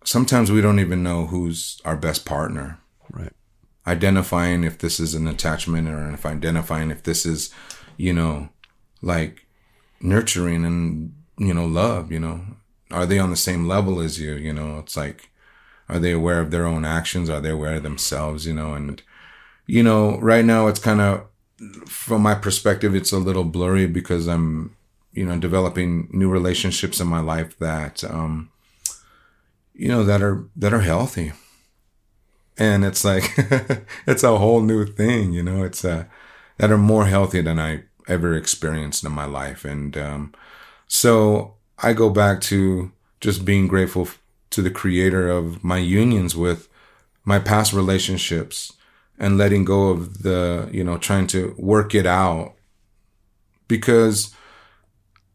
[0.04, 2.80] sometimes we don't even know who's our best partner.
[3.10, 3.32] Right.
[3.86, 7.52] Identifying if this is an attachment or if identifying if this is,
[7.96, 8.48] you know,
[9.02, 9.46] like
[10.00, 12.40] nurturing and, you know, love, you know.
[12.90, 14.34] Are they on the same level as you?
[14.34, 15.30] You know, it's like,
[15.88, 17.28] are they aware of their own actions?
[17.30, 18.46] Are they aware of themselves?
[18.46, 19.02] You know, and,
[19.66, 21.26] you know, right now it's kind of
[21.86, 24.76] from my perspective, it's a little blurry because I'm,
[25.12, 28.50] you know, developing new relationships in my life that, um,
[29.74, 31.32] you know, that are, that are healthy.
[32.56, 33.24] And it's like,
[34.06, 36.04] it's a whole new thing, you know, it's, uh,
[36.58, 39.64] that are more healthy than I ever experienced in my life.
[39.64, 40.34] And, um,
[40.86, 44.08] so I go back to just being grateful
[44.50, 46.68] to the creator of my unions with
[47.24, 48.72] my past relationships
[49.18, 52.54] and letting go of the, you know, trying to work it out
[53.68, 54.34] because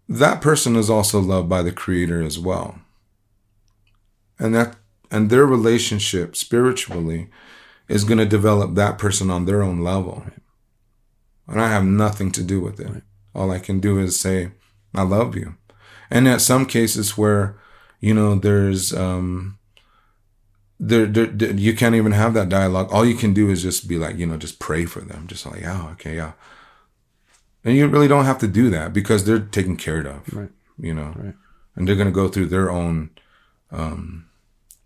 [0.09, 2.79] that person is also loved by the creator as well.
[4.37, 4.75] And that,
[5.09, 7.29] and their relationship spiritually
[7.87, 10.23] is going to develop that person on their own level.
[10.25, 10.39] Right.
[11.47, 12.89] And I have nothing to do with it.
[12.89, 13.03] Right.
[13.33, 14.51] All I can do is say,
[14.93, 15.55] I love you.
[16.09, 17.57] And at some cases where,
[17.99, 19.57] you know, there's, um,
[20.79, 22.89] there, there, there, you can't even have that dialogue.
[22.91, 25.27] All you can do is just be like, you know, just pray for them.
[25.27, 26.33] Just like, oh, okay, yeah.
[27.63, 30.49] And you really don't have to do that because they're taken care of, right.
[30.77, 31.33] you know, right.
[31.75, 33.09] and they're going to go through their own
[33.71, 34.27] um,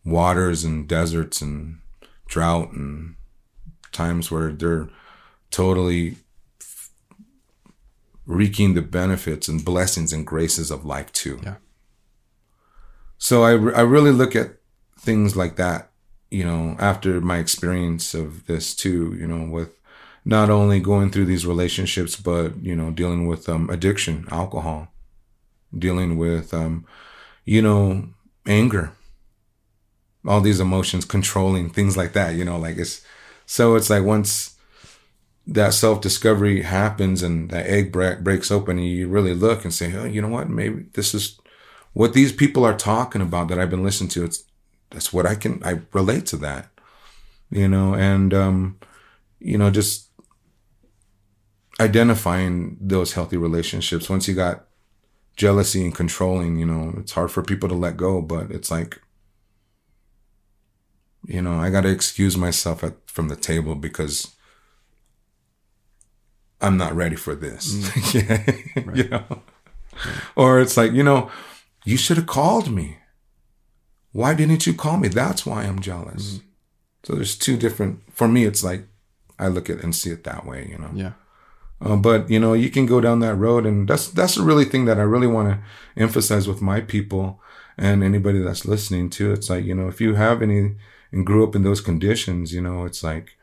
[0.05, 1.79] waters and deserts and
[2.27, 3.15] drought and
[3.91, 4.89] times where they're
[5.51, 6.15] totally
[8.29, 11.39] wreaking the benefits and blessings and graces of life too.
[11.41, 11.55] Yeah.
[13.17, 14.51] So I, I really look at
[14.99, 15.89] things like that,
[16.29, 19.79] you know, after my experience of this too, you know, with
[20.25, 24.93] not only going through these relationships, but, you know, dealing with um, addiction, alcohol,
[25.75, 26.85] dealing with, um,
[27.45, 28.09] you know,
[28.45, 28.91] anger,
[30.27, 33.03] all these emotions, controlling things like that, you know, like it's,
[33.47, 34.55] so it's like once
[35.49, 39.93] that self discovery happens and that egg breaks open and you really look and say,
[39.95, 41.39] oh, you know what, maybe this is
[41.93, 44.23] what these people are talking about that I've been listening to.
[44.23, 44.43] It's,
[44.91, 46.69] that's what I can I relate to that.
[47.49, 48.77] You know, and um,
[49.39, 50.09] you know, just
[51.79, 54.09] identifying those healthy relationships.
[54.09, 54.65] Once you got
[55.35, 59.01] jealousy and controlling, you know, it's hard for people to let go, but it's like
[61.25, 64.35] you know, I got to excuse myself at, from the table because
[66.61, 67.73] I'm not ready for this.
[67.73, 68.85] Mm.
[68.87, 68.97] right.
[68.97, 69.23] you know?
[69.29, 70.15] Right.
[70.35, 71.31] Or it's like, you know,
[71.85, 72.97] you should have called me.
[74.11, 75.07] Why didn't you call me?
[75.07, 76.33] That's why I'm jealous.
[76.33, 76.45] Mm-hmm.
[77.03, 78.01] So there's two different.
[78.13, 78.87] For me, it's like
[79.37, 80.67] I look at and see it that way.
[80.69, 80.91] You know.
[80.93, 81.11] Yeah.
[81.81, 84.65] Uh, but you know, you can go down that road, and that's that's a really
[84.65, 87.39] thing that I really want to emphasize with my people
[87.77, 89.31] and anybody that's listening to.
[89.31, 90.75] It's like you know, if you have any
[91.11, 93.37] and grew up in those conditions, you know, it's like,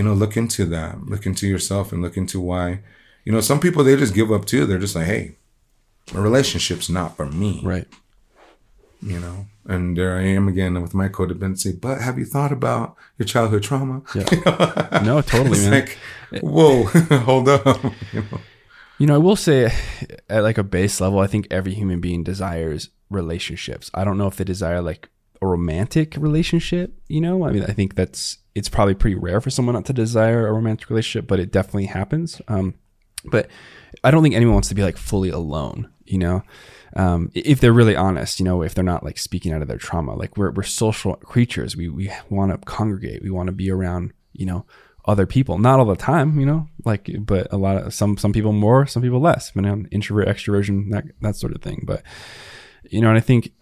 [0.00, 2.80] you know, look into that, look into yourself, and look into why
[3.26, 4.64] You know, some people they just give up too.
[4.64, 5.36] They're just like, hey,
[6.14, 7.60] a relationship's not for me.
[7.62, 7.86] Right.
[9.02, 11.78] You know, and there I am again with my codependency.
[11.78, 14.00] But have you thought about your childhood trauma?
[14.14, 15.02] Yeah.
[15.04, 15.72] no, totally, It's man.
[15.72, 15.98] like,
[16.42, 16.84] whoa,
[17.28, 17.66] hold up.
[18.14, 18.40] You know?
[18.98, 19.70] You know, I will say
[20.30, 23.90] at like a base level, I think every human being desires relationships.
[23.92, 25.10] I don't know if they desire like
[25.42, 27.44] a romantic relationship, you know?
[27.44, 30.52] I mean, I think that's it's probably pretty rare for someone not to desire a
[30.52, 32.42] romantic relationship, but it definitely happens.
[32.48, 32.74] Um
[33.24, 33.48] but
[34.02, 36.42] I don't think anyone wants to be like fully alone, you know?
[36.96, 39.78] Um, if they're really honest, you know, if they're not like speaking out of their
[39.78, 41.76] trauma, like we're, we're social creatures.
[41.76, 43.22] We, we want to congregate.
[43.22, 44.66] We want to be around, you know,
[45.04, 48.32] other people, not all the time, you know, like, but a lot of some, some
[48.32, 51.84] people more, some people less, depending on introvert, extroversion, that, that sort of thing.
[51.86, 52.02] But,
[52.90, 53.52] you know, and I think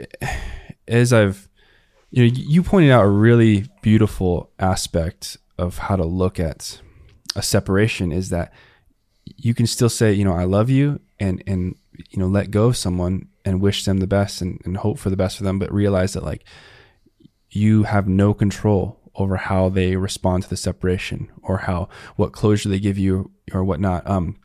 [0.88, 1.48] as I've,
[2.10, 6.80] you know, you pointed out a really beautiful aspect of how to look at
[7.36, 8.52] a separation is that
[9.24, 11.76] you can still say, you know, I love you and, and,
[12.10, 15.10] you know, let go of someone and wish them the best and, and hope for
[15.10, 16.44] the best for them, but realize that like
[17.50, 22.68] you have no control over how they respond to the separation or how, what closure
[22.68, 24.08] they give you or whatnot.
[24.08, 24.38] Um,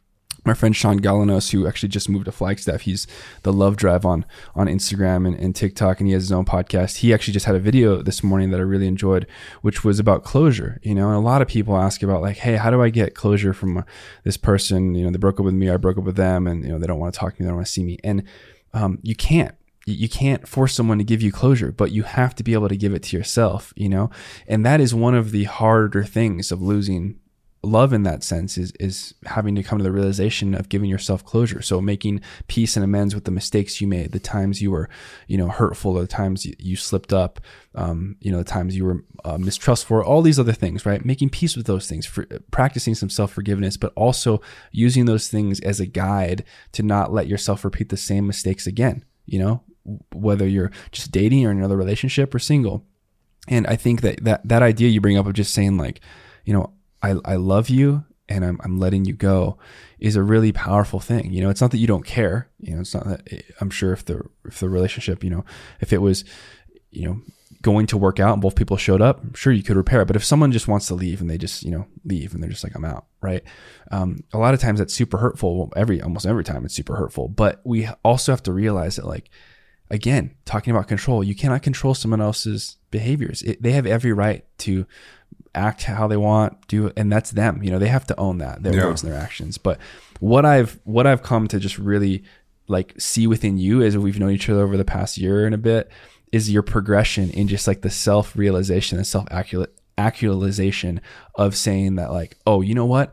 [0.46, 3.08] my friend Sean Galanos, who actually just moved to Flagstaff, he's
[3.44, 4.26] the Love Drive on
[4.56, 6.98] on Instagram and, and TikTok, and he has his own podcast.
[6.98, 9.28] He actually just had a video this morning that I really enjoyed,
[9.62, 10.80] which was about closure.
[10.84, 13.16] You know, and a lot of people ask about like, hey, how do I get
[13.16, 13.84] closure from uh,
[14.24, 14.96] this person?
[14.96, 16.80] You know, they broke up with me, I broke up with them, and you know,
[16.80, 18.24] they don't want to talk to me, they don't want to see me, and
[18.74, 22.44] um, you can't you can't force someone to give you closure, but you have to
[22.44, 24.10] be able to give it to yourself, you know?
[24.48, 27.20] And that is one of the harder things of losing
[27.64, 31.26] love in that sense is is having to come to the realization of giving yourself
[31.26, 31.62] closure.
[31.62, 34.90] So making peace and amends with the mistakes you made, the times you were,
[35.28, 37.40] you know, hurtful, the times you, you slipped up,
[37.76, 41.06] um, you know, the times you were uh, mistrustful, all these other things, right?
[41.06, 44.42] Making peace with those things, for, practicing some self forgiveness, but also
[44.72, 46.44] using those things as a guide
[46.74, 49.06] to not let yourself repeat the same mistakes again.
[49.26, 49.64] You know,
[50.14, 52.86] whether you're just dating or in another relationship or single.
[53.48, 56.02] And I think that that, that idea you bring up of just saying like,
[56.46, 56.74] you know,
[57.04, 59.58] I, I love you and I'm, I'm letting you go
[60.00, 61.32] is a really powerful thing.
[61.32, 63.94] You know, it's not that you don't care, you know, it's not that I'm sure
[63.94, 65.46] if the, if the relationship, you know,
[65.82, 66.24] if it was,
[66.92, 67.22] you know,
[67.62, 70.06] going to work out and both people showed up, I'm sure you could repair it.
[70.06, 72.50] But if someone just wants to leave and they just, you know, leave and they're
[72.50, 73.44] just like, I'm out, right?
[73.92, 75.72] Um, a lot of times that's super hurtful.
[75.76, 79.30] Every, almost every time it's super hurtful, but we also have to realize that like,
[79.90, 83.42] again, talking about control, you cannot control someone else's behaviors.
[83.44, 84.86] It, they have every right to
[85.56, 87.62] act how they want, do, and that's them.
[87.64, 88.86] You know, they have to own that their Yeah.
[88.86, 89.58] words and their actions.
[89.58, 89.78] But
[90.20, 92.24] what I've what I've come to just really
[92.68, 95.58] like see within you as we've known each other over the past year and a
[95.58, 95.92] bit
[96.32, 99.28] is your progression in just like the self realization and self
[99.98, 101.02] actualization
[101.36, 103.12] of saying that like, oh, you know what,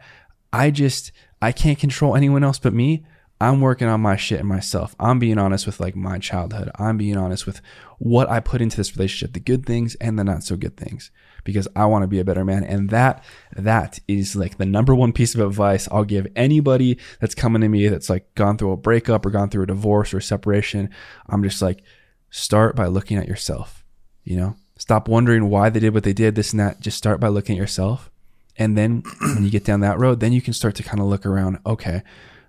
[0.53, 1.13] I just
[1.43, 3.05] I can't control anyone else but me.
[3.43, 4.95] I'm working on my shit and myself.
[5.01, 6.71] I'm being honest with like my childhood.
[6.75, 7.63] I'm being honest with
[7.99, 11.11] what I put into this relationship, the good things and the not so good things,
[11.45, 12.65] because I want to be a better man.
[12.65, 13.25] And that,
[13.57, 17.69] that is like the number one piece of advice I'll give anybody that's coming to
[17.69, 20.91] me that's like gone through a breakup or gone through a divorce or separation.
[21.29, 21.83] I'm just like,
[22.31, 23.85] start by looking at yourself,
[24.25, 26.81] you know, stop wondering why they did what they did, this and that.
[26.81, 28.11] Just start by looking at yourself.
[28.57, 31.07] And then when you get down that road, then you can start to kind of
[31.07, 31.59] look around.
[31.67, 32.03] Okay,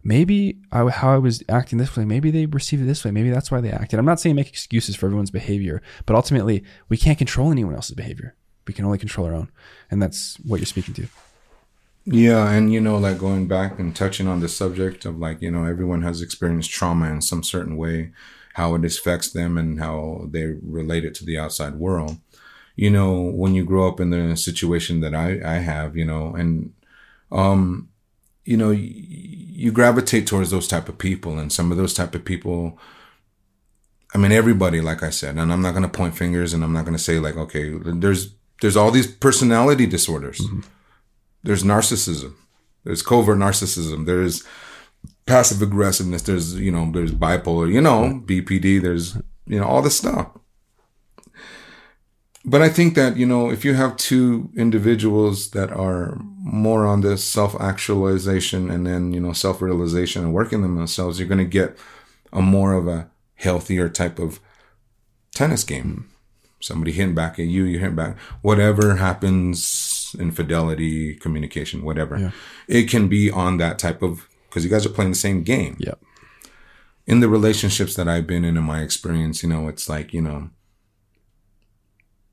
[0.03, 3.11] maybe I, how I was acting this way, maybe they received it this way.
[3.11, 3.99] Maybe that's why they acted.
[3.99, 7.95] I'm not saying make excuses for everyone's behavior, but ultimately we can't control anyone else's
[7.95, 8.35] behavior.
[8.72, 9.49] We can only control our own.
[9.91, 11.07] And that's what you're speaking to.
[12.05, 15.51] Yeah, and you know, like going back and touching on the subject of like, you
[15.51, 18.13] know, everyone has experienced trauma in some certain way,
[18.53, 22.15] how it affects them and how they relate it to the outside world.
[22.78, 26.34] You know, when you grow up in the situation that I, I have, you know,
[26.34, 26.72] and
[27.30, 27.89] um,
[28.45, 32.24] you know, you gravitate towards those type of people and some of those type of
[32.24, 32.80] people
[34.13, 36.86] I mean everybody, like I said, and I'm not gonna point fingers and I'm not
[36.86, 40.39] gonna say like, okay, there's there's all these personality disorders.
[40.39, 40.62] Mm-hmm.
[41.43, 42.36] There's narcissism.
[42.84, 44.05] There's covert narcissism.
[44.05, 44.43] There's
[45.26, 46.22] passive aggressiveness.
[46.22, 50.30] There's you know there's bipolar you know bpd there's you know all this stuff.
[52.43, 57.01] But i think that you know if you have two individuals that are more on
[57.01, 61.78] this self-actualization and then you know self-realization and working on themselves you're going to get
[62.34, 64.39] a more of a healthier type of
[65.34, 66.11] tennis game
[66.62, 68.18] somebody hitting back at you, you hit back.
[68.41, 72.32] Whatever happens, infidelity, communication, whatever, Yeah.
[72.68, 75.76] it can be on that type of because you guys are playing the same game.
[75.80, 75.99] Yep.
[77.07, 80.22] In the relationships that I've been in, in my experience, you know, it's like you
[80.22, 80.49] know,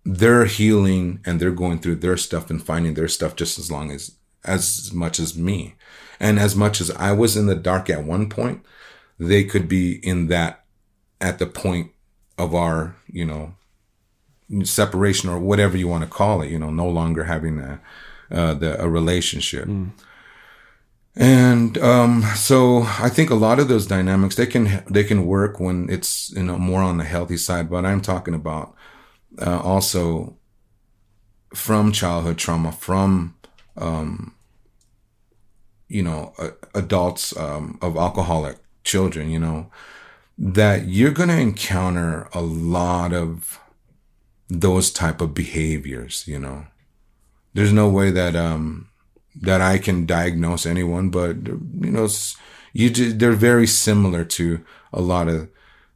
[0.05, 3.91] they're healing and they're going through their stuff and finding their stuff just as long
[3.91, 4.12] as
[4.45, 5.74] as much as me.
[6.20, 8.64] And as much as I was in the dark at one point,
[9.18, 10.64] they could be in that
[11.20, 11.91] at the point
[12.39, 13.55] of our, you know,
[14.64, 17.80] separation or whatever you want to call it, you know, no longer having a,
[18.30, 19.66] uh, the, a relationship.
[19.66, 19.90] Mm.
[21.18, 25.59] And um, so I think a lot of those dynamics they can they can work
[25.59, 27.68] when it's you know more on the healthy side.
[27.68, 28.76] But I'm talking about
[29.44, 30.36] uh, also
[31.53, 33.34] from childhood trauma, from
[33.76, 34.36] um,
[35.88, 39.28] you know uh, adults um, of alcoholic children.
[39.28, 39.70] You know
[40.38, 43.59] that you're going to encounter a lot of
[44.49, 46.24] those type of behaviors.
[46.26, 46.66] You know,
[47.55, 48.88] there's no way that um,
[49.40, 52.09] that I can diagnose anyone, but you know,
[52.72, 55.49] you they're very similar to a lot of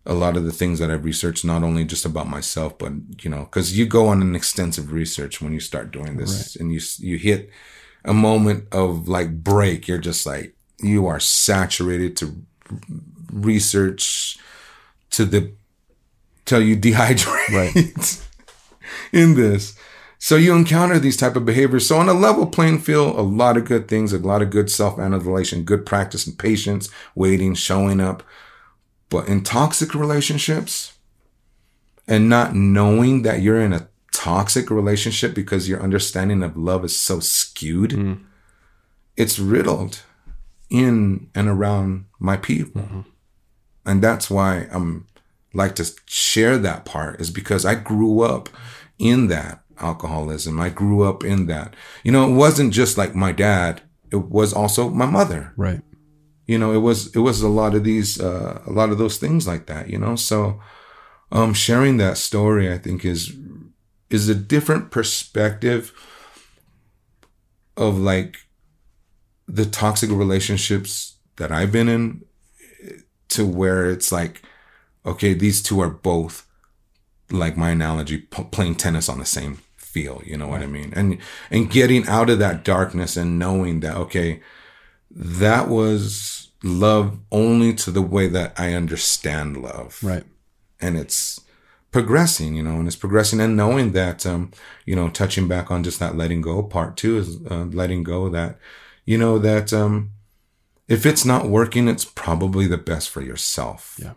[0.04, 2.92] a lot of the things that I've researched, not only just about myself, but
[3.22, 6.60] you know, because you go on an extensive research when you start doing this, right.
[6.60, 7.50] and you you hit
[8.04, 9.86] a moment of like break.
[9.86, 12.34] You're just like you are saturated to
[13.32, 14.38] research
[15.10, 15.52] to the
[16.44, 18.28] till you dehydrate right.
[19.12, 19.76] In this.
[20.18, 21.86] So you encounter these type of behaviors.
[21.88, 24.70] So on a level playing field, a lot of good things, a lot of good
[24.70, 28.22] self-annihilation, good practice and patience, waiting, showing up.
[29.08, 30.96] But in toxic relationships
[32.06, 36.96] and not knowing that you're in a toxic relationship because your understanding of love is
[36.96, 38.20] so skewed, mm.
[39.16, 40.02] it's riddled
[40.70, 42.82] in and around my people.
[42.82, 43.00] Mm-hmm.
[43.84, 45.08] And that's why I'm
[45.52, 48.48] like to share that part is because I grew up
[48.98, 50.60] in that alcoholism.
[50.60, 51.74] I grew up in that.
[52.04, 55.52] You know, it wasn't just like my dad, it was also my mother.
[55.56, 55.82] Right.
[56.46, 59.18] You know, it was it was a lot of these uh, a lot of those
[59.18, 60.16] things like that, you know.
[60.16, 60.60] So
[61.30, 63.34] um sharing that story I think is
[64.10, 65.92] is a different perspective
[67.76, 68.36] of like
[69.48, 72.24] the toxic relationships that I've been in
[73.28, 74.42] to where it's like
[75.04, 76.46] okay, these two are both
[77.32, 80.22] like my analogy, p- playing tennis on the same field.
[80.26, 80.92] You know what I mean?
[80.94, 81.18] And
[81.50, 84.40] and getting out of that darkness and knowing that okay,
[85.10, 89.98] that was love only to the way that I understand love.
[90.02, 90.24] Right.
[90.80, 91.40] And it's
[91.90, 94.52] progressing, you know, and it's progressing and knowing that, um,
[94.86, 98.28] you know, touching back on just that letting go part two is uh, letting go
[98.30, 98.58] that,
[99.04, 100.12] you know, that, um,
[100.88, 103.98] if it's not working, it's probably the best for yourself.
[104.00, 104.14] Yeah.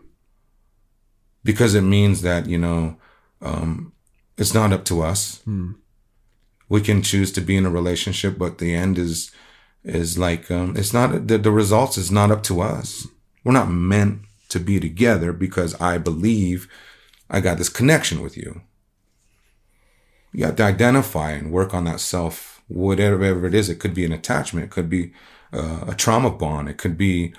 [1.44, 2.98] Because it means that, you know,
[3.42, 3.94] um,
[4.38, 5.42] it's not up to us.
[5.44, 5.74] Hmm.
[6.68, 9.32] We can choose to be in a relationship, but the end is
[9.84, 13.08] is like um, it's not the, the results is not up to us.
[13.44, 16.68] We're not meant to be together because I believe
[17.30, 18.62] I got this connection with you.
[20.34, 23.70] You have to identify and work on that self, whatever it is.
[23.70, 25.14] It could be an attachment, it could be
[25.54, 27.34] uh, a trauma bond, it could be,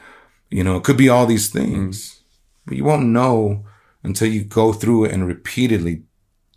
[0.51, 1.97] you know, it could be all these things.
[1.99, 2.21] Mm.
[2.67, 3.65] But you won't know
[4.07, 6.03] until you go through it and repeatedly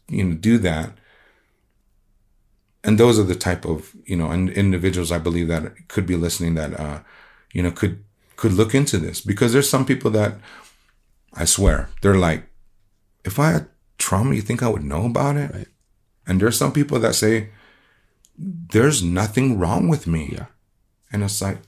[0.08, 0.92] you know do that.
[2.84, 6.16] And those are the type of you know and individuals i believe that could be
[6.16, 7.00] listening that uh
[7.54, 8.04] you know could
[8.36, 9.22] could look into this.
[9.22, 10.36] Because there's some people that
[11.34, 12.44] i swear they're like
[13.26, 15.52] if i had trauma you think i would know about it?
[15.54, 15.68] Right.
[16.26, 17.50] and there's some people that say
[18.38, 20.30] there's nothing wrong with me.
[20.32, 20.46] Yeah.
[21.12, 21.60] And it's like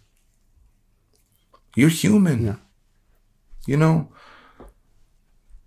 [1.75, 2.45] you're human.
[2.45, 2.55] Yeah.
[3.67, 4.10] You know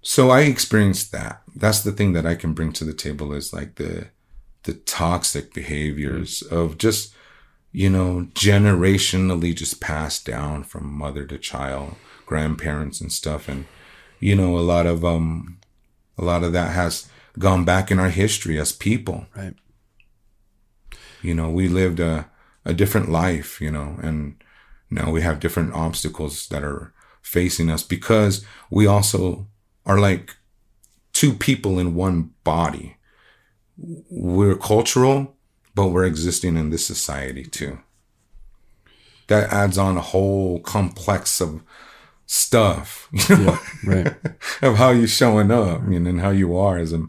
[0.05, 1.43] so I experienced that.
[1.57, 4.09] That's the thing that I can bring to the table is like the
[4.65, 6.55] the toxic behaviors mm-hmm.
[6.55, 7.15] of just
[7.73, 11.97] you know generationally just passed down from mother to child,
[12.27, 13.65] grandparents and stuff and
[14.21, 15.59] you know a lot of um
[16.19, 19.27] a lot of that has gone back in our history as people.
[19.35, 19.55] Right.
[21.23, 22.29] You know, we lived a
[22.67, 24.37] a different life, you know, and
[24.91, 26.93] now we have different obstacles that are
[27.23, 29.47] facing us because we also
[29.87, 30.37] are like
[31.13, 32.97] two people in one body.
[33.77, 35.37] We're cultural,
[35.75, 37.79] but we're existing in this society too.
[39.29, 41.63] That adds on a whole complex of
[42.27, 44.15] stuff, you know, yeah, right.
[44.63, 47.07] of how you're showing up mean, and how you are as a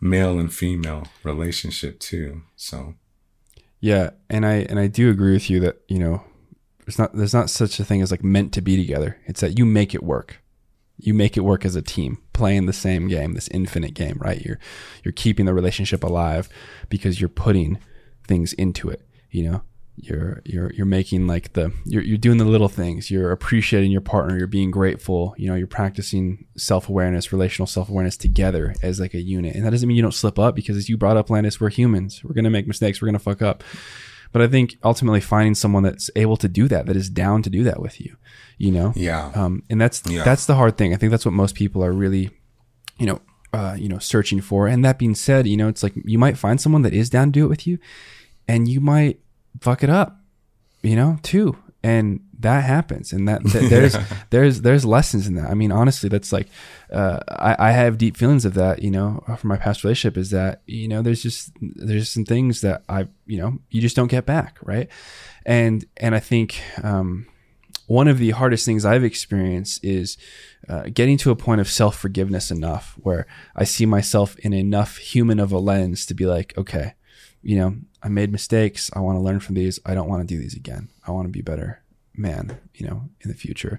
[0.00, 2.42] male and female relationship too.
[2.54, 2.94] So,
[3.80, 6.22] yeah, and I and I do agree with you that you know
[6.84, 9.18] there's not there's not such a thing as like meant to be together.
[9.26, 10.40] It's that you make it work
[10.98, 14.42] you make it work as a team playing the same game this infinite game right?
[14.42, 14.58] You're
[15.04, 16.48] you're keeping the relationship alive
[16.88, 17.78] because you're putting
[18.26, 19.62] things into it you know?
[19.98, 23.10] You're you're you're making like the you're you're doing the little things.
[23.10, 24.36] You're appreciating your partner.
[24.36, 25.34] You're being grateful.
[25.38, 29.56] You know you're practicing self-awareness relational self-awareness together as like a unit.
[29.56, 31.70] And that doesn't mean you don't slip up because as you brought up Landis we're
[31.70, 32.22] humans.
[32.22, 33.00] We're to make mistakes.
[33.00, 33.64] We're to fuck up
[34.32, 37.50] But I think ultimately finding someone that's able to do that, that is down to
[37.50, 38.16] do that with you,
[38.58, 38.92] you know?
[38.96, 39.30] Yeah.
[39.34, 40.24] Um, and that's, Yeah.
[40.24, 40.92] that's the hard thing.
[40.92, 42.30] I think that's what most people are really,
[42.98, 43.20] you know,
[43.52, 44.66] uh, you know, searching for.
[44.66, 47.28] And that being said, you know, it's like you might find someone that is down
[47.28, 47.78] to do it with you
[48.48, 49.20] and you might
[49.60, 50.20] fuck it up,
[50.82, 51.56] you know, too.
[51.82, 53.12] And that happens.
[53.12, 53.96] And that, that there's,
[54.30, 55.50] there's, there's lessons in that.
[55.50, 56.48] I mean, honestly, that's like,
[56.92, 60.30] uh, I, I have deep feelings of that, you know, from my past relationship is
[60.30, 64.10] that, you know, there's just, there's some things that I, you know, you just don't
[64.10, 64.58] get back.
[64.62, 64.88] Right.
[65.44, 67.26] And, and I think, um,
[67.86, 70.18] one of the hardest things I've experienced is
[70.68, 74.96] uh, getting to a point of self forgiveness enough where I see myself in enough
[74.96, 76.94] human of a lens to be like, okay,
[77.42, 78.90] you know, I made mistakes.
[78.92, 79.78] I want to learn from these.
[79.86, 80.88] I don't want to do these again.
[81.06, 81.80] I want to be better
[82.18, 83.78] man, you know, in the future.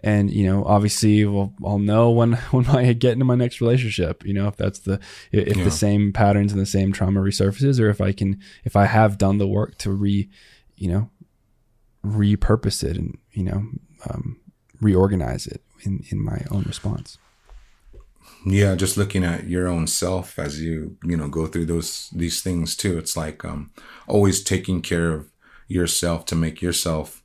[0.00, 4.24] And, you know, obviously we'll, I'll know when, when I get into my next relationship,
[4.24, 5.00] you know, if that's the,
[5.32, 5.64] if Yeah.
[5.64, 9.18] the same patterns and the same trauma resurfaces, or if I can, if I have
[9.18, 10.28] done the work to re,
[10.76, 11.10] you know,
[12.04, 13.64] repurpose it and, you know,
[14.10, 14.40] um,
[14.80, 17.18] reorganize it in, in my own response.
[18.44, 22.40] yeah just looking at your own self as you you know go through those these
[22.42, 23.70] things too it's like um
[24.08, 25.30] always taking care of
[25.68, 27.21] yourself to make yourself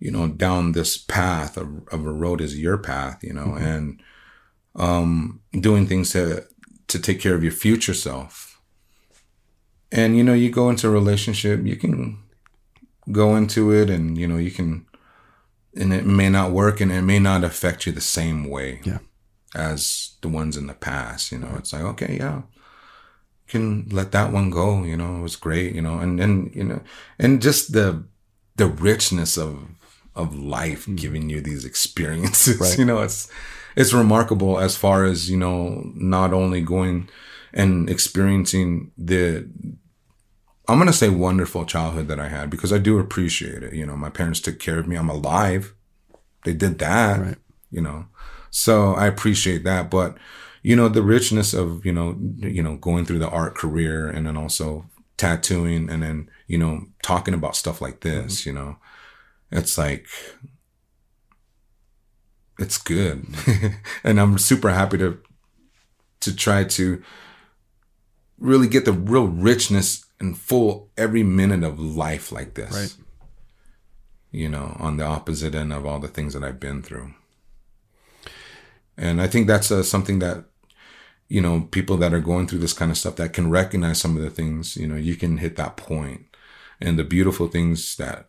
[0.00, 4.00] you know down this path of, of a road is your path you know and
[4.76, 6.44] um doing things to
[6.86, 8.60] to take care of your future self
[9.90, 12.18] and you know you go into a relationship you can
[13.10, 14.86] go into it and you know you can
[15.74, 18.98] and it may not work and it may not affect you the same way Yeah.
[19.54, 21.30] as the ones in the past.
[21.30, 22.42] You know, it's like, okay, yeah,
[23.46, 24.82] can let that one go.
[24.82, 25.74] You know, it was great.
[25.74, 26.80] You know, and and you know,
[27.18, 28.04] and just the
[28.56, 29.68] the richness of
[30.18, 30.96] of life mm-hmm.
[30.96, 32.60] giving you these experiences.
[32.60, 32.78] Right.
[32.78, 33.30] You know, it's
[33.76, 37.08] it's remarkable as far as you know, not only going
[37.52, 39.48] and experiencing the
[40.68, 43.72] I'm going to say wonderful childhood that I had because I do appreciate it.
[43.72, 44.96] You know, my parents took care of me.
[44.96, 45.74] I'm alive.
[46.44, 47.36] They did that, Right.
[47.70, 48.06] you know.
[48.50, 50.18] So I appreciate that, but
[50.62, 54.26] you know, the richness of, you know, you know, going through the art career and
[54.26, 54.84] then also
[55.16, 58.48] tattooing and then, you know, talking about stuff like this, mm-hmm.
[58.50, 58.76] you know.
[59.50, 60.06] It's like
[62.58, 63.26] it's good.
[64.04, 65.18] and I'm super happy to
[66.20, 67.02] to try to
[68.38, 72.72] really get the real richness and full every minute of life like this.
[72.72, 72.96] Right.
[74.30, 77.14] You know, on the opposite end of all the things that I've been through.
[78.96, 80.44] And I think that's uh, something that,
[81.28, 84.16] you know, people that are going through this kind of stuff that can recognize some
[84.16, 86.26] of the things, you know, you can hit that point
[86.80, 88.28] and the beautiful things that,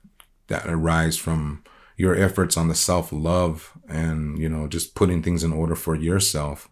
[0.49, 1.63] that arise from
[1.95, 5.95] your efforts on the self love and, you know, just putting things in order for
[5.95, 6.69] yourself.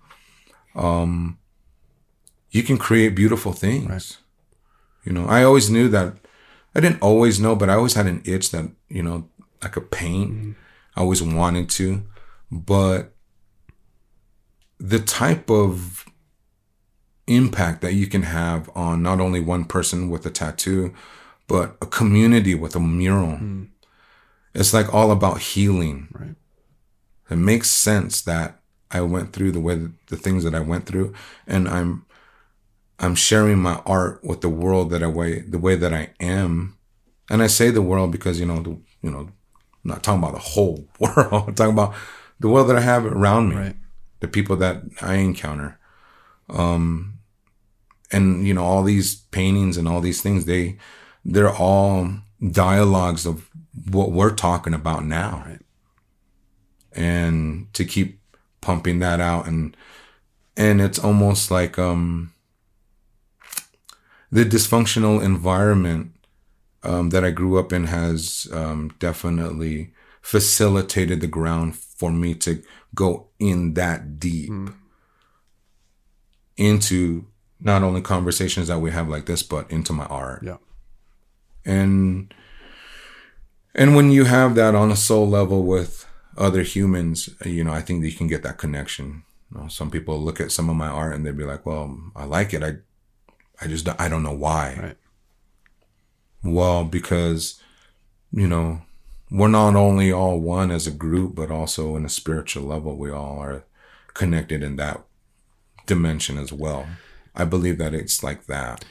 [0.75, 1.37] Um,
[2.51, 4.17] you can create beautiful things.
[5.03, 6.17] You know, I always knew that
[6.75, 9.29] I didn't always know, but I always had an itch that, you know,
[9.61, 10.55] I could paint.
[10.95, 12.03] I always wanted to,
[12.51, 13.13] but
[14.79, 16.05] the type of
[17.27, 20.93] impact that you can have on not only one person with a tattoo,
[21.47, 23.39] but a community with a mural.
[24.53, 26.07] It's like all about healing.
[26.11, 26.35] Right.
[27.29, 31.13] It makes sense that I went through the way the things that I went through,
[31.45, 32.05] and I'm
[32.99, 36.77] I'm sharing my art with the world that I way the way that I am,
[37.29, 38.69] and I say the world because you know the
[39.01, 39.33] you know I'm
[39.83, 41.43] not talking about the whole world.
[41.49, 41.93] I'm talking about
[42.39, 43.75] the world that I have around me, Right.
[44.21, 45.77] the people that I encounter,
[46.49, 47.19] um,
[48.11, 50.77] and you know all these paintings and all these things they
[51.29, 52.09] they're all
[52.51, 53.49] dialogues of
[53.91, 55.61] what we're talking about now, Right.
[56.93, 58.19] and to keep
[58.61, 59.77] pumping that out and
[60.55, 62.31] and it's almost like um
[64.31, 66.11] the dysfunctional environment
[66.83, 72.61] um, that I grew up in has um, definitely facilitated the ground for me to
[72.93, 74.51] go in that deep
[76.57, 77.25] into
[77.59, 80.57] not only conversations that we have like this, but into my art Yeah.
[81.67, 82.33] And
[83.75, 86.05] and when you have that on a soul level with
[86.37, 89.23] other humans you know i think that you can get that connection.
[89.53, 91.95] You know, some people look at some of my art and they'd be like well
[92.15, 92.63] i like it.
[92.63, 92.71] I
[93.61, 94.65] i just don't- i don't know why.
[94.81, 94.97] Right.
[96.43, 97.61] well because
[98.31, 98.81] you know
[99.31, 103.11] we're not only all one as a group but also in a spiritual level we
[103.11, 103.63] all are
[104.13, 105.03] connected in that
[105.85, 106.85] dimension as well.
[107.35, 108.83] I believe that it's like that.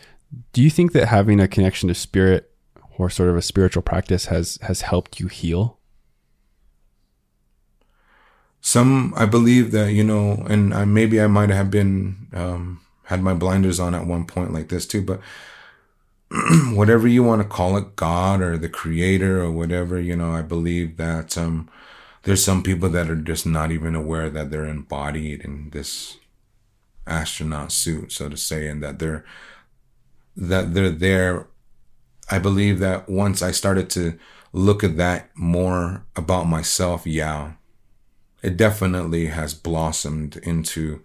[0.53, 2.51] Do you think that having a connection to spirit
[2.99, 5.79] or sort of a spiritual practice has has helped you heal?
[8.63, 13.23] some i believe that you know and I, maybe i might have been um had
[13.23, 15.21] my blinders on at one point like this too but
[16.73, 20.43] whatever you want to call it, God or the creator or whatever, you know, I
[20.43, 21.71] believe that um,
[22.25, 26.19] there's some people that are just not even aware that they're embodied in this
[27.07, 29.25] astronaut suit, so to say, and that they're
[30.37, 31.49] that they're there.
[32.31, 34.19] I believe that once I started to
[34.53, 37.53] look at that more about myself, yeah,
[38.43, 41.03] it definitely has blossomed into,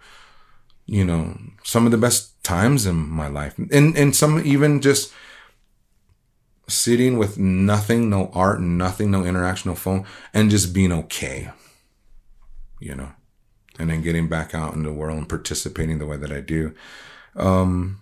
[0.85, 3.57] you know, some of the best times in my life.
[3.57, 5.13] And and some even just
[6.67, 11.51] sitting with nothing, no art, nothing, no interaction, no phone, and just being okay.
[12.79, 13.11] You know.
[13.79, 16.73] And then getting back out in the world and participating the way that I do.
[17.35, 18.00] Um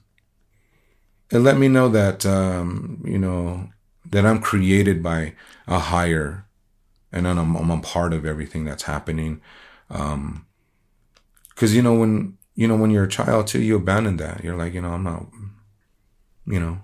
[1.31, 3.69] it let me know that um, you know,
[4.09, 5.35] that I'm created by
[5.67, 6.45] a higher
[7.11, 9.41] and I'm, I'm a part of everything that's happening.
[9.89, 10.45] Um,
[11.55, 14.43] cause you know, when, you know, when you're a child too, you abandon that.
[14.43, 15.27] You're like, you know, I'm not,
[16.45, 16.79] you know,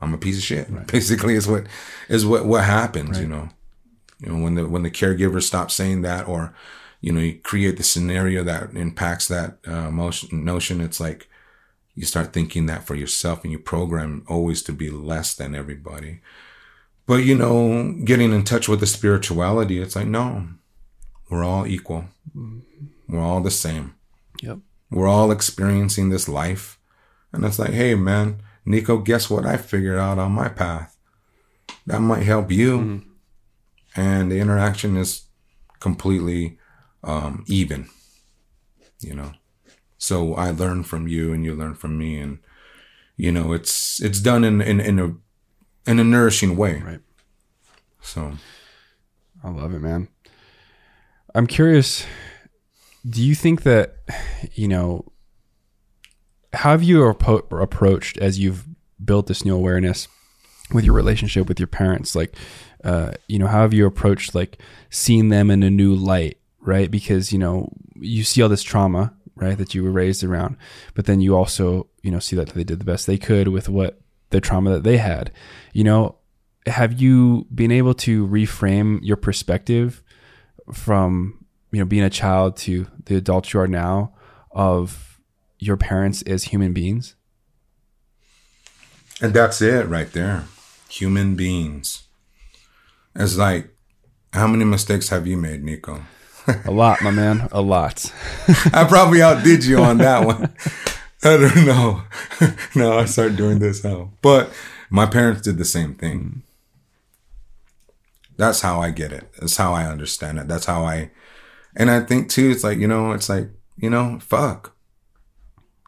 [0.00, 0.68] I'm a piece of shit.
[0.70, 0.86] Right.
[0.86, 1.66] Basically is what,
[2.08, 3.22] is what, what happens, right.
[3.22, 3.48] you know,
[4.20, 6.54] you know, when the, when the caregiver stops saying that, or,
[7.00, 10.80] you know, you create the scenario that impacts that, uh, motion, notion.
[10.80, 11.28] It's like,
[11.98, 16.20] you start thinking that for yourself and you program always to be less than everybody.
[17.06, 20.46] But, you know, getting in touch with the spirituality, it's like, no,
[21.28, 22.04] we're all equal.
[23.08, 23.96] We're all the same.
[24.42, 24.58] Yep.
[24.92, 26.78] We're all experiencing this life.
[27.32, 30.96] And it's like, hey, man, Nico, guess what I figured out on my path?
[31.84, 32.78] That might help you.
[32.78, 34.00] Mm-hmm.
[34.00, 35.24] And the interaction is
[35.80, 36.58] completely
[37.02, 37.88] um, even,
[39.00, 39.32] you know.
[39.98, 42.18] So I learn from you and you learn from me.
[42.18, 42.38] And,
[43.16, 45.14] you know, it's, it's done in, in, in a,
[45.90, 46.80] in a nourishing way.
[46.84, 47.00] Right.
[48.00, 48.32] So
[49.42, 50.08] I love it, man.
[51.34, 52.06] I'm curious,
[53.08, 53.96] do you think that,
[54.54, 55.12] you know,
[56.52, 58.66] how have you approached as you've
[59.04, 60.08] built this new awareness
[60.72, 62.14] with your relationship with your parents?
[62.14, 62.34] Like,
[62.84, 64.58] uh, you know, how have you approached like
[64.90, 66.90] seeing them in a new light, right?
[66.90, 70.56] Because, you know, you see all this trauma, right, that you were raised around,
[70.94, 73.68] but then you also, you know, see that they did the best they could with
[73.68, 74.00] what
[74.30, 75.30] the trauma that they had.
[75.72, 76.16] You know,
[76.66, 80.02] have you been able to reframe your perspective
[80.72, 84.12] from you know being a child to the adult you are now
[84.50, 85.20] of
[85.58, 87.14] your parents as human beings?
[89.20, 90.44] And that's it right there.
[90.90, 92.04] Human beings.
[93.16, 93.74] It's like,
[94.32, 96.02] how many mistakes have you made, Nico?
[96.64, 97.48] A lot, my man.
[97.52, 98.12] A lot.
[98.72, 100.54] I probably outdid you on that one.
[101.22, 102.02] I don't know.
[102.74, 104.12] no, I started doing this now.
[104.22, 104.52] But
[104.90, 106.42] my parents did the same thing.
[108.36, 109.30] That's how I get it.
[109.40, 110.48] That's how I understand it.
[110.48, 111.10] That's how I,
[111.74, 114.74] and I think too, it's like, you know, it's like, you know, fuck.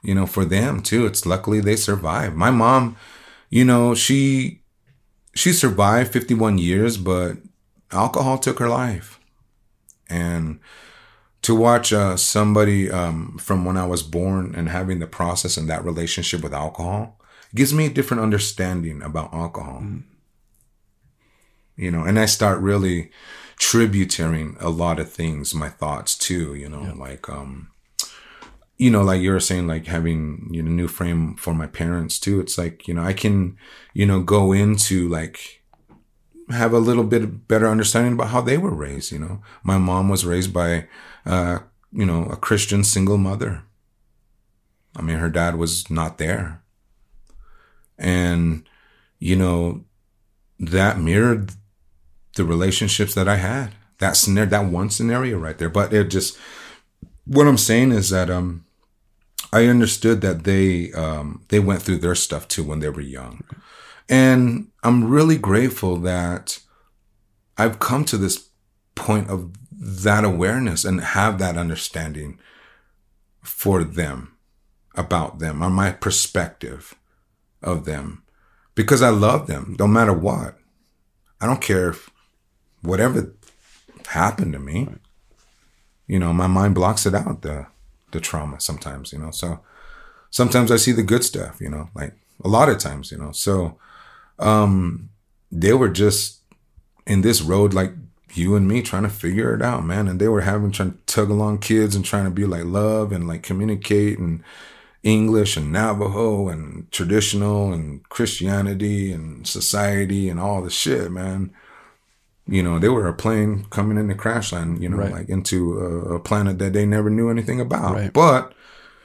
[0.03, 2.35] You know, for them too, it's luckily they survived.
[2.35, 2.97] My mom,
[3.51, 4.63] you know, she,
[5.35, 7.37] she survived 51 years, but
[7.93, 9.20] alcohol took her life.
[10.11, 10.61] And,
[11.43, 15.69] to watch uh, somebody um, from when I was born and having the process and
[15.69, 17.19] that relationship with alcohol
[17.55, 19.81] gives me a different understanding about alcohol.
[19.81, 20.03] Mm.
[21.77, 23.11] You know, and I start really
[23.59, 26.93] tributating a lot of things, my thoughts too, you know, yeah.
[26.93, 27.71] like, um,
[28.77, 32.19] you know, like you were saying, like having, you know, new frame for my parents
[32.19, 32.41] too.
[32.41, 33.57] It's like, you know, I can,
[33.95, 35.60] you know, go into like,
[36.51, 39.13] have a little bit better understanding about how they were raised.
[39.13, 40.87] You know, my mom was raised by,
[41.25, 41.61] uh,
[41.93, 43.63] you know, a Christian single mother.
[44.97, 46.63] I mean, her dad was not there.
[47.99, 48.69] And,
[49.19, 49.85] you know,
[50.59, 51.53] that mirrored
[52.37, 53.73] the relationships that I had.
[53.99, 55.69] That scenario, that one scenario right there.
[55.69, 56.37] But it just,
[57.27, 58.65] what I'm saying is that, um,
[59.53, 63.43] I understood that they, um, they went through their stuff too when they were young.
[64.11, 66.59] And I'm really grateful that
[67.57, 68.49] I've come to this
[68.97, 72.39] point of that awareness and have that understanding
[73.41, 74.37] for them,
[74.97, 76.97] about them, on my perspective
[77.63, 78.25] of them,
[78.75, 80.59] because I love them no matter what.
[81.41, 82.11] I don't care if
[82.83, 83.35] whatever
[84.09, 84.89] happened to me,
[86.09, 87.67] you know, my mind blocks it out, the,
[88.11, 89.31] the trauma sometimes, you know.
[89.31, 89.61] So
[90.31, 92.15] sometimes I see the good stuff, you know, like
[92.45, 93.31] a lot of times, you know.
[93.31, 93.79] So,
[94.41, 95.11] um,
[95.53, 96.41] they were just
[97.07, 97.93] in this road like
[98.35, 100.09] you and me trying to figure it out, man.
[100.09, 103.13] And they were having trying to tug along kids and trying to be like love
[103.13, 104.43] and like communicate and
[105.03, 111.53] English and Navajo and traditional and Christianity and society and all the shit, man.
[112.47, 115.13] You know, they were a plane coming into crash land, you know, right.
[115.13, 117.95] like into a, a, planet that they never knew anything about.
[117.95, 118.13] Right.
[118.13, 118.53] But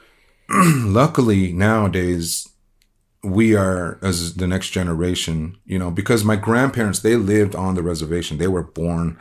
[0.50, 2.48] luckily nowadays,
[3.26, 7.82] we are as the next generation, you know, because my grandparents they lived on the
[7.82, 8.38] reservation.
[8.38, 9.18] They were born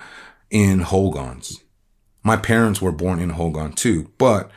[0.50, 1.62] in Hogans.
[2.24, 4.52] My parents were born in Hogan too, but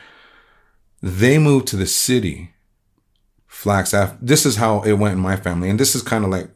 [1.01, 2.53] they moved to the city.
[3.47, 4.15] Flagstaff.
[4.21, 6.49] This is how it went in my family, and this is kind of like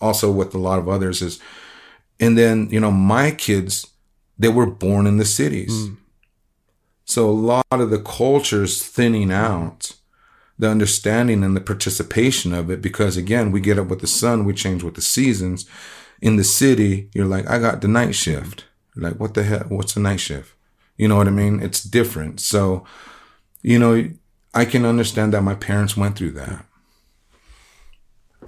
[0.00, 1.40] also with a lot of others is,
[2.20, 3.88] and then you know my kids
[4.38, 5.72] they were born in the cities.
[5.72, 5.96] Mm.
[7.04, 9.92] So a lot of the culture's thinning out,
[10.58, 14.44] the understanding and the participation of it, because again, we get up with the sun,
[14.44, 15.66] we change with the seasons.
[16.22, 18.64] In the city, you're like, I got the night shift.
[18.94, 19.66] You're like, what the hell?
[19.68, 20.54] What's the night shift?
[20.96, 21.60] You know what I mean?
[21.60, 22.40] It's different.
[22.40, 22.86] So,
[23.60, 24.10] you know,
[24.54, 26.64] I can understand that my parents went through that.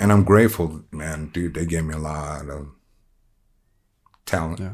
[0.01, 1.55] And I'm grateful, man, dude.
[1.55, 2.69] They gave me a lot of
[4.25, 4.61] talent.
[4.61, 4.73] Yeah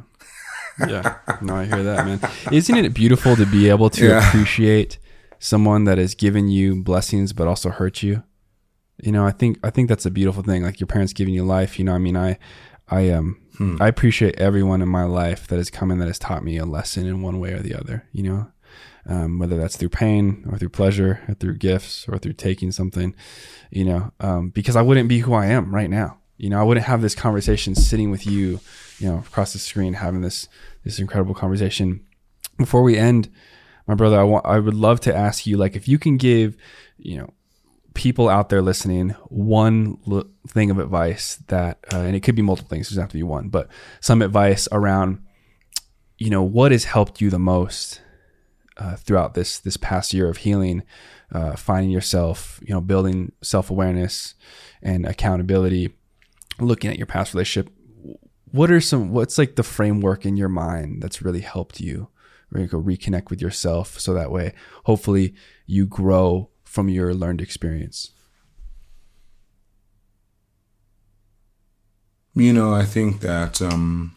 [0.79, 2.21] yeah, no, I hear that, man.
[2.53, 4.29] Isn't it beautiful to be able to yeah.
[4.29, 4.99] appreciate
[5.45, 8.23] someone that has given you blessings but also hurt you?
[9.03, 10.63] You know, I think I think that's a beautiful thing.
[10.63, 11.79] Like your parents giving you life.
[11.79, 12.39] You know, I mean, I
[12.89, 13.77] I um hmm.
[13.81, 16.65] I appreciate everyone in my life that has come in that has taught me a
[16.65, 18.07] lesson in one way or the other.
[18.13, 18.53] You know,
[19.07, 23.15] um, whether that's through pain or through pleasure or through gifts or through taking something.
[23.71, 26.19] You know, um, because I wouldn't be who I am right now.
[26.37, 28.61] You know, I wouldn't have this conversation sitting with you
[28.99, 30.49] you know, across the screen having this
[30.85, 32.07] this incredible conversation.
[32.57, 33.31] Before we end,
[33.87, 36.57] my brother, I want I would love to ask you like if you can give,
[36.99, 37.33] you know,
[37.95, 42.43] people out there listening one l- thing of advice that uh, and it could be
[42.43, 43.69] multiple things, it doesn't have to be one, but
[44.01, 45.21] some advice around
[46.17, 48.01] you know, what has helped you the most
[48.77, 50.83] uh, throughout this this past year of healing,
[51.33, 54.35] uh, finding yourself, you know, building self awareness
[54.83, 55.93] and accountability,
[56.61, 57.73] looking at your past relationship
[58.55, 62.09] what are some what's like the framework in your mind that's really helped you
[62.51, 64.53] re- go reconnect with yourself so that way
[64.85, 65.35] hopefully
[65.67, 68.11] you grow from your learned experience.
[72.35, 74.17] You know i think that um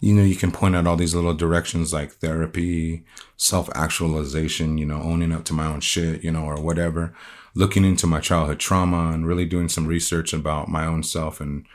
[0.00, 3.04] you know you can point out all these little directions like therapy
[3.36, 7.12] self-actualization you know owning up to my own shit you know or whatever
[7.56, 11.66] looking into my childhood trauma and really doing some research about my own self and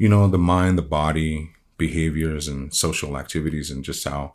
[0.00, 4.32] you know, the mind, the body, behaviors, and social activities, and just how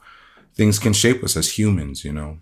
[0.55, 2.39] things can shape us as humans, you know.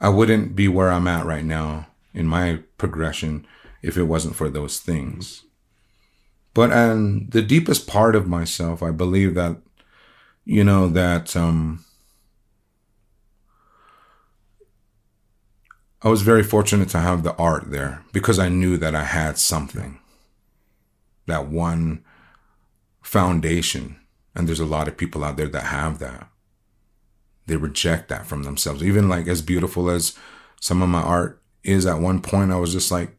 [0.00, 3.46] I wouldn't be where I'm at right now in my progression
[3.82, 5.44] if it wasn't for those things.
[6.54, 9.58] But and the deepest part of myself, I believe that,
[10.44, 11.84] you know, that um,
[16.02, 19.38] I was very fortunate to have the art there because I knew that I had
[19.38, 19.98] something
[21.26, 22.04] that one
[23.02, 23.96] foundation.
[24.36, 26.28] And there's a lot of people out there that have that.
[27.46, 28.82] They reject that from themselves.
[28.82, 30.16] Even like as beautiful as
[30.60, 33.16] some of my art is at one point, I was just like,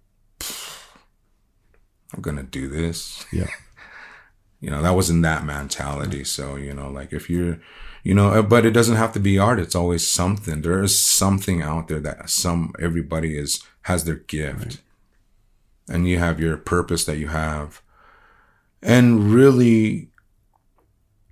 [2.13, 3.25] I'm going to do this.
[3.33, 3.47] Yeah.
[4.61, 6.23] you know, that wasn't that mentality.
[6.23, 7.59] So, you know, like if you're,
[8.03, 9.59] you know, uh, but it doesn't have to be art.
[9.59, 10.61] It's always something.
[10.61, 14.59] There is something out there that some, everybody is, has their gift.
[14.59, 14.81] Right.
[15.89, 17.81] And you have your purpose that you have
[18.81, 20.09] and really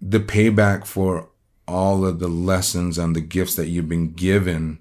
[0.08, 1.30] the payback for
[1.68, 4.78] all of the lessons and the gifts that you've been given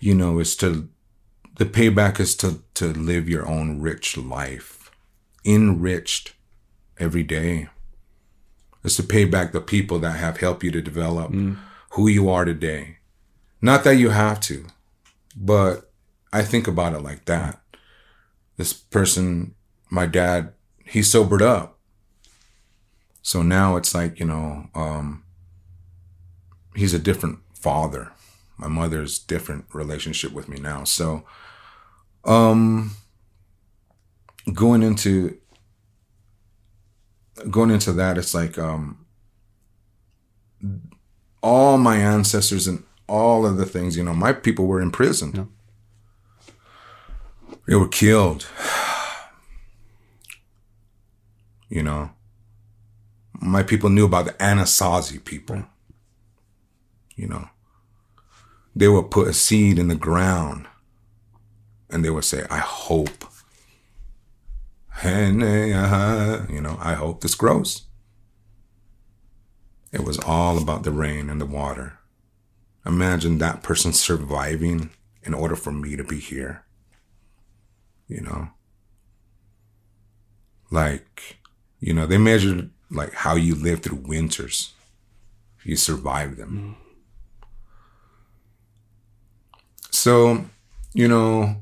[0.00, 0.88] you know is to
[1.56, 4.90] the payback is to to live your own rich life
[5.44, 6.34] enriched
[6.98, 7.68] every day.
[8.84, 11.58] Is to pay back the people that have helped you to develop mm.
[11.90, 12.98] who you are today.
[13.60, 14.66] Not that you have to
[15.40, 15.90] but
[16.32, 17.60] i think about it like that.
[18.56, 19.54] This person
[19.90, 20.52] my dad
[20.84, 21.77] he sobered up
[23.28, 25.22] so now it's like, you know, um,
[26.74, 28.10] he's a different father.
[28.56, 30.84] My mother's different relationship with me now.
[30.84, 31.24] So,
[32.24, 32.92] um,
[34.54, 35.36] going into,
[37.50, 39.04] going into that, it's like, um,
[41.42, 45.36] all my ancestors and all of the things, you know, my people were imprisoned.
[45.36, 46.54] Yeah.
[47.66, 48.46] They were killed.
[51.68, 52.12] you know,
[53.40, 55.64] my people knew about the Anasazi people.
[57.16, 57.48] You know,
[58.74, 60.66] they would put a seed in the ground
[61.90, 63.24] and they would say, I hope.
[65.04, 67.82] You know, I hope this grows.
[69.92, 71.98] It was all about the rain and the water.
[72.84, 74.90] Imagine that person surviving
[75.22, 76.64] in order for me to be here.
[78.08, 78.48] You know?
[80.70, 81.38] Like,
[81.78, 84.72] you know, they measured like how you live through winters.
[85.64, 86.76] You survive them.
[86.76, 86.88] Mm.
[89.90, 90.44] So,
[90.94, 91.56] you know,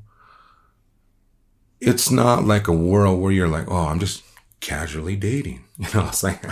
[1.81, 4.23] it's not like a world where you're like, oh, I'm just
[4.61, 5.62] casually dating.
[5.78, 6.43] You know, it's like,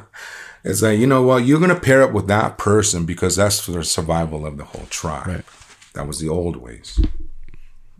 [0.64, 3.60] it's like, you know what, you're going to pair up with that person because that's
[3.60, 5.28] for the survival of the whole tribe.
[5.28, 5.44] Right.
[5.94, 6.98] That was the old ways.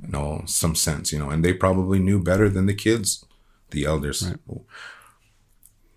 [0.03, 3.25] You know, some sense, you know, and they probably knew better than the kids,
[3.71, 4.29] the elders.
[4.29, 4.63] Right.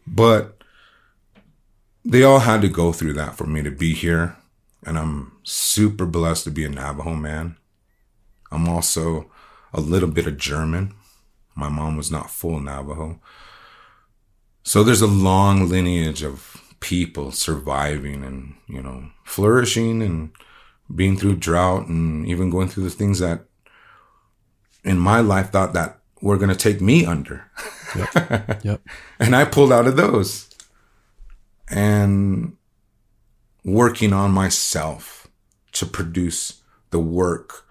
[0.07, 0.63] But
[2.05, 4.37] they all had to go through that for me to be here.
[4.85, 7.57] And I'm super blessed to be a Navajo man.
[8.51, 9.29] I'm also
[9.73, 10.93] a little bit of German.
[11.55, 13.19] My mom was not full Navajo.
[14.63, 20.31] So there's a long lineage of people surviving and, you know, flourishing and
[20.93, 23.45] being through drought and even going through the things that
[24.83, 27.49] in my life thought that were going to take me under.
[27.95, 28.59] Yep.
[28.63, 28.81] yep.
[29.19, 30.49] and I pulled out of those
[31.69, 32.55] and
[33.63, 35.27] working on myself
[35.73, 37.65] to produce the work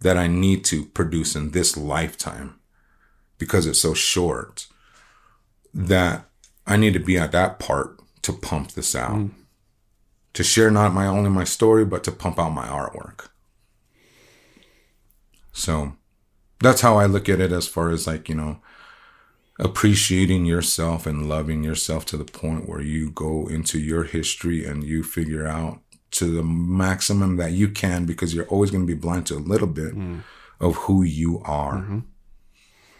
[0.00, 2.58] that I need to produce in this lifetime
[3.38, 4.66] because it's so short
[5.72, 6.24] that
[6.66, 9.16] I need to be at that part to pump this out.
[9.16, 9.30] Mm.
[10.34, 13.28] To share not my only my story, but to pump out my artwork.
[15.52, 15.94] So
[16.62, 18.58] that's how I look at it as far as like, you know,
[19.58, 24.82] appreciating yourself and loving yourself to the point where you go into your history and
[24.84, 25.80] you figure out
[26.12, 29.36] to the maximum that you can because you're always going to be blind to a
[29.36, 30.22] little bit mm.
[30.60, 31.76] of who you are.
[31.76, 31.98] Mm-hmm.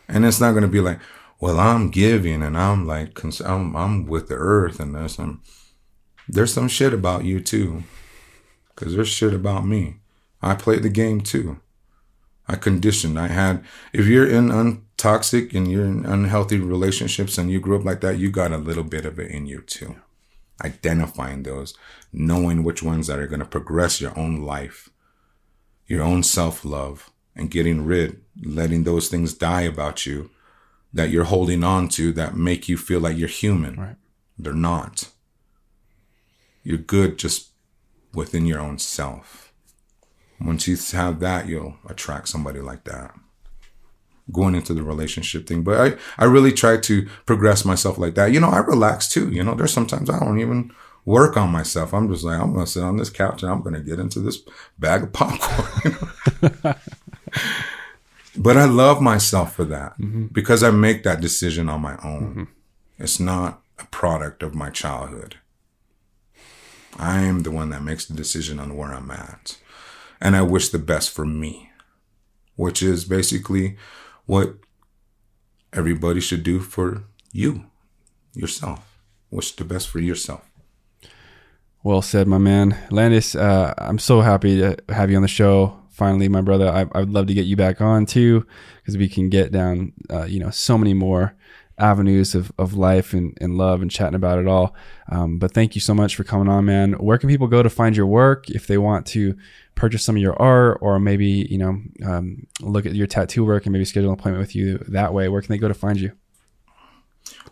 [0.08, 0.98] And it's not going to be like,
[1.40, 5.42] well, I'm giving and I'm like, I'm, I'm with the earth and there's some,
[6.28, 7.84] there's some shit about you too.
[8.76, 9.96] Cause there's shit about me.
[10.40, 11.60] I played the game too.
[12.48, 13.18] I conditioned.
[13.18, 17.84] I had, if you're in untoxic and you're in unhealthy relationships and you grew up
[17.84, 19.96] like that, you got a little bit of it in you too.
[20.64, 21.74] Identifying those,
[22.12, 24.90] knowing which ones that are going to progress your own life,
[25.86, 30.30] your own self love, and getting rid, letting those things die about you
[30.92, 33.76] that you're holding on to that make you feel like you're human.
[33.76, 33.96] Right.
[34.38, 35.08] They're not.
[36.62, 37.50] You're good just
[38.12, 39.41] within your own self.
[40.44, 43.14] Once you have that, you'll attract somebody like that.
[44.32, 45.62] Going into the relationship thing.
[45.62, 48.32] But I, I really try to progress myself like that.
[48.32, 49.30] You know, I relax too.
[49.30, 50.72] You know, there's sometimes I don't even
[51.04, 51.92] work on myself.
[51.92, 54.38] I'm just like, I'm gonna sit on this couch and I'm gonna get into this
[54.78, 55.96] bag of popcorn.
[58.36, 60.26] But I love myself for that mm-hmm.
[60.26, 62.22] because I make that decision on my own.
[62.22, 62.42] Mm-hmm.
[62.98, 65.36] It's not a product of my childhood.
[66.98, 69.58] I am the one that makes the decision on where I'm at.
[70.22, 71.70] And I wish the best for me,
[72.56, 73.76] which is basically
[74.24, 74.54] what
[75.72, 77.66] everybody should do for you,
[78.32, 78.98] yourself.
[79.30, 80.48] Wish the best for yourself.
[81.82, 82.78] Well said, my man.
[82.90, 86.86] Landis, uh, I'm so happy to have you on the show finally, my brother, I,
[86.92, 88.46] I would love to get you back on too,
[88.80, 91.36] because we can get down, uh, you know, so many more
[91.82, 94.74] avenues of, of life and, and love and chatting about it all.
[95.10, 96.92] Um, but thank you so much for coming on, man.
[96.94, 99.36] Where can people go to find your work if they want to
[99.74, 103.66] purchase some of your art or maybe, you know, um, look at your tattoo work
[103.66, 105.28] and maybe schedule an appointment with you that way?
[105.28, 106.12] Where can they go to find you?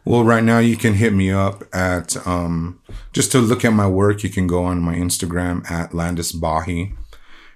[0.04, 2.80] Well, right now you can hit me up at, um,
[3.12, 6.94] just to look at my work, you can go on my Instagram at Landis Bahi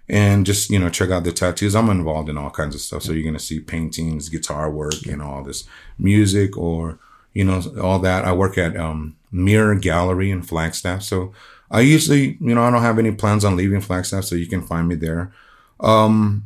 [0.08, 1.74] and just you know check out the tattoos.
[1.74, 3.02] I'm involved in all kinds of stuff.
[3.02, 5.64] So you're going to see paintings guitar work and all this
[5.98, 6.98] music or
[7.32, 8.24] you know all that.
[8.24, 11.02] I work at um, mirror gallery in flagstaff.
[11.02, 11.32] So
[11.70, 14.62] i usually you know i don't have any plans on leaving flagstaff so you can
[14.62, 15.32] find me there.
[15.80, 16.44] Um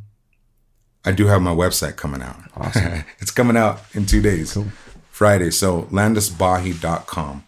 [1.04, 2.36] i do have my website coming out.
[2.56, 3.04] Awesome.
[3.18, 4.54] it's coming out in two days.
[4.54, 4.66] Cool.
[5.10, 5.50] friday.
[5.50, 7.44] So landisbahi.com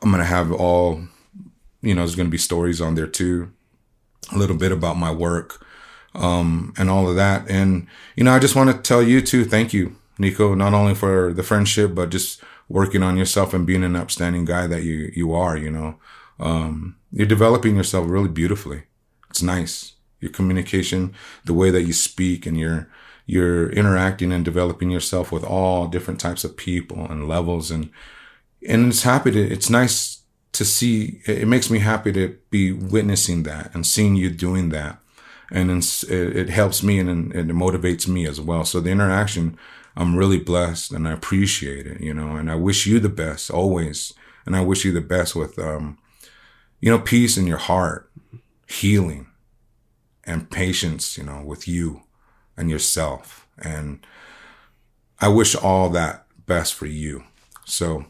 [0.00, 1.02] i'm going to have all
[1.82, 3.52] you know there's going to be stories on there too
[4.32, 5.64] a little bit about my work
[6.14, 7.48] um, and all of that.
[7.48, 7.86] And,
[8.16, 11.32] you know, I just want to tell you too, thank you, Nico, not only for
[11.32, 15.32] the friendship, but just working on yourself and being an upstanding guy that you, you
[15.32, 15.98] are, you know.
[16.40, 18.84] Um, you're developing yourself really beautifully.
[19.30, 19.94] It's nice.
[20.20, 21.14] Your communication,
[21.44, 22.88] the way that you speak and you're,
[23.26, 27.90] you're interacting and developing yourself with all different types of people and levels and,
[28.66, 30.17] and it's happy to, it's nice
[30.58, 34.98] to see it makes me happy to be witnessing that and seeing you doing that.
[35.52, 38.64] And it, helps me and, it motivates me as well.
[38.64, 39.56] So the interaction
[39.96, 43.52] i'm really blessed and i appreciate it you know and i wish you the best
[43.52, 44.12] always.
[44.46, 45.96] And i wish you the best with um
[46.80, 48.10] you know peace in your heart
[48.66, 49.28] healing
[50.24, 52.02] and patience you know with you
[52.56, 53.46] and yourself.
[53.56, 54.04] And
[55.20, 57.22] i wish all that best for you.
[57.64, 58.06] So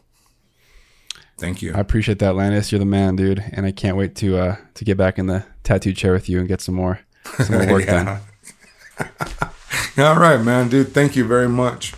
[1.39, 1.73] Thank you.
[1.73, 2.71] I appreciate that, Landis.
[2.71, 5.45] You're the man, dude, and I can't wait to uh, to get back in the
[5.63, 6.99] tattoo chair with you and get some more
[7.37, 8.19] some more work done.
[9.97, 10.93] All right, man, dude.
[10.93, 11.93] Thank you very much.